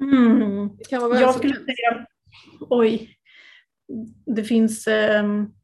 [0.00, 0.76] Mm.
[0.76, 2.06] Det kan vara Jag skulle säga,
[2.60, 3.18] oj,
[4.26, 5.55] det finns um,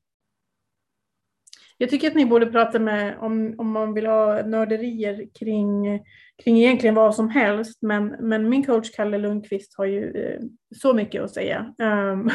[1.83, 6.01] jag tycker att ni borde prata med, om, om man vill ha nörderier kring,
[6.45, 10.41] kring egentligen vad som helst, men, men min coach Kalle Lundqvist har ju eh,
[10.77, 12.31] så mycket att säga um,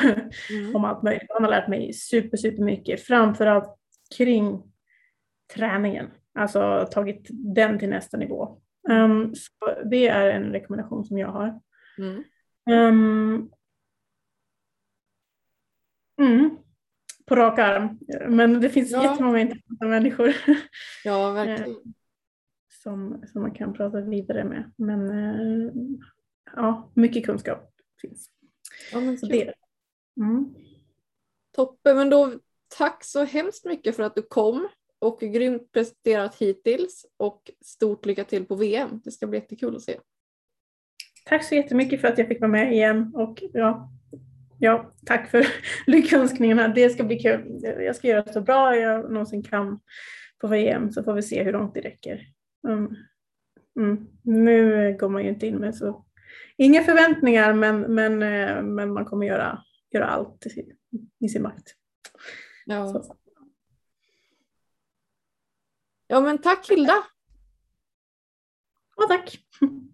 [0.50, 0.76] mm.
[0.76, 1.28] om allt möjligt.
[1.30, 3.78] Han har lärt mig super, super mycket, framförallt
[4.18, 4.64] kring
[5.56, 6.08] träningen,
[6.40, 8.58] alltså tagit den till nästa nivå.
[8.90, 11.60] Um, så det är en rekommendation som jag har.
[11.98, 12.24] Mm.
[12.70, 13.50] Um,
[16.22, 16.58] mm
[17.28, 18.00] på rak arm.
[18.36, 19.04] Men det finns ja.
[19.04, 20.34] jättemånga intressanta människor.
[21.04, 21.72] Ja, verkligen.
[21.72, 21.78] Eh,
[22.84, 24.72] som, som man kan prata vidare med.
[24.76, 25.72] Men eh,
[26.56, 27.72] ja, mycket kunskap
[28.02, 28.30] finns.
[28.92, 29.54] Ja, men så det.
[30.18, 30.56] Mm.
[31.56, 32.34] Toppen, men då
[32.78, 34.68] tack så hemskt mycket för att du kom
[35.00, 39.02] och grymt presterat hittills och stort lycka till på VM.
[39.04, 40.00] Det ska bli jättekul att se.
[41.26, 43.90] Tack så jättemycket för att jag fick vara med igen och ja,
[44.60, 45.46] Ja, tack för
[45.88, 46.68] lyckönskningarna.
[46.68, 47.60] Det ska bli kul.
[47.62, 49.80] Jag ska göra så bra jag någonsin kan
[50.42, 52.22] på VM så får vi se hur långt det räcker.
[52.68, 52.96] Mm.
[53.80, 54.08] Mm.
[54.22, 56.06] Nu går man ju inte in med så
[56.58, 60.46] inga förväntningar men, men, eh, men man kommer göra, göra allt
[61.20, 61.74] i sin makt.
[62.66, 62.88] Ja.
[62.88, 63.16] Så.
[66.08, 67.04] ja men tack Hilda.
[68.96, 69.40] Ja tack.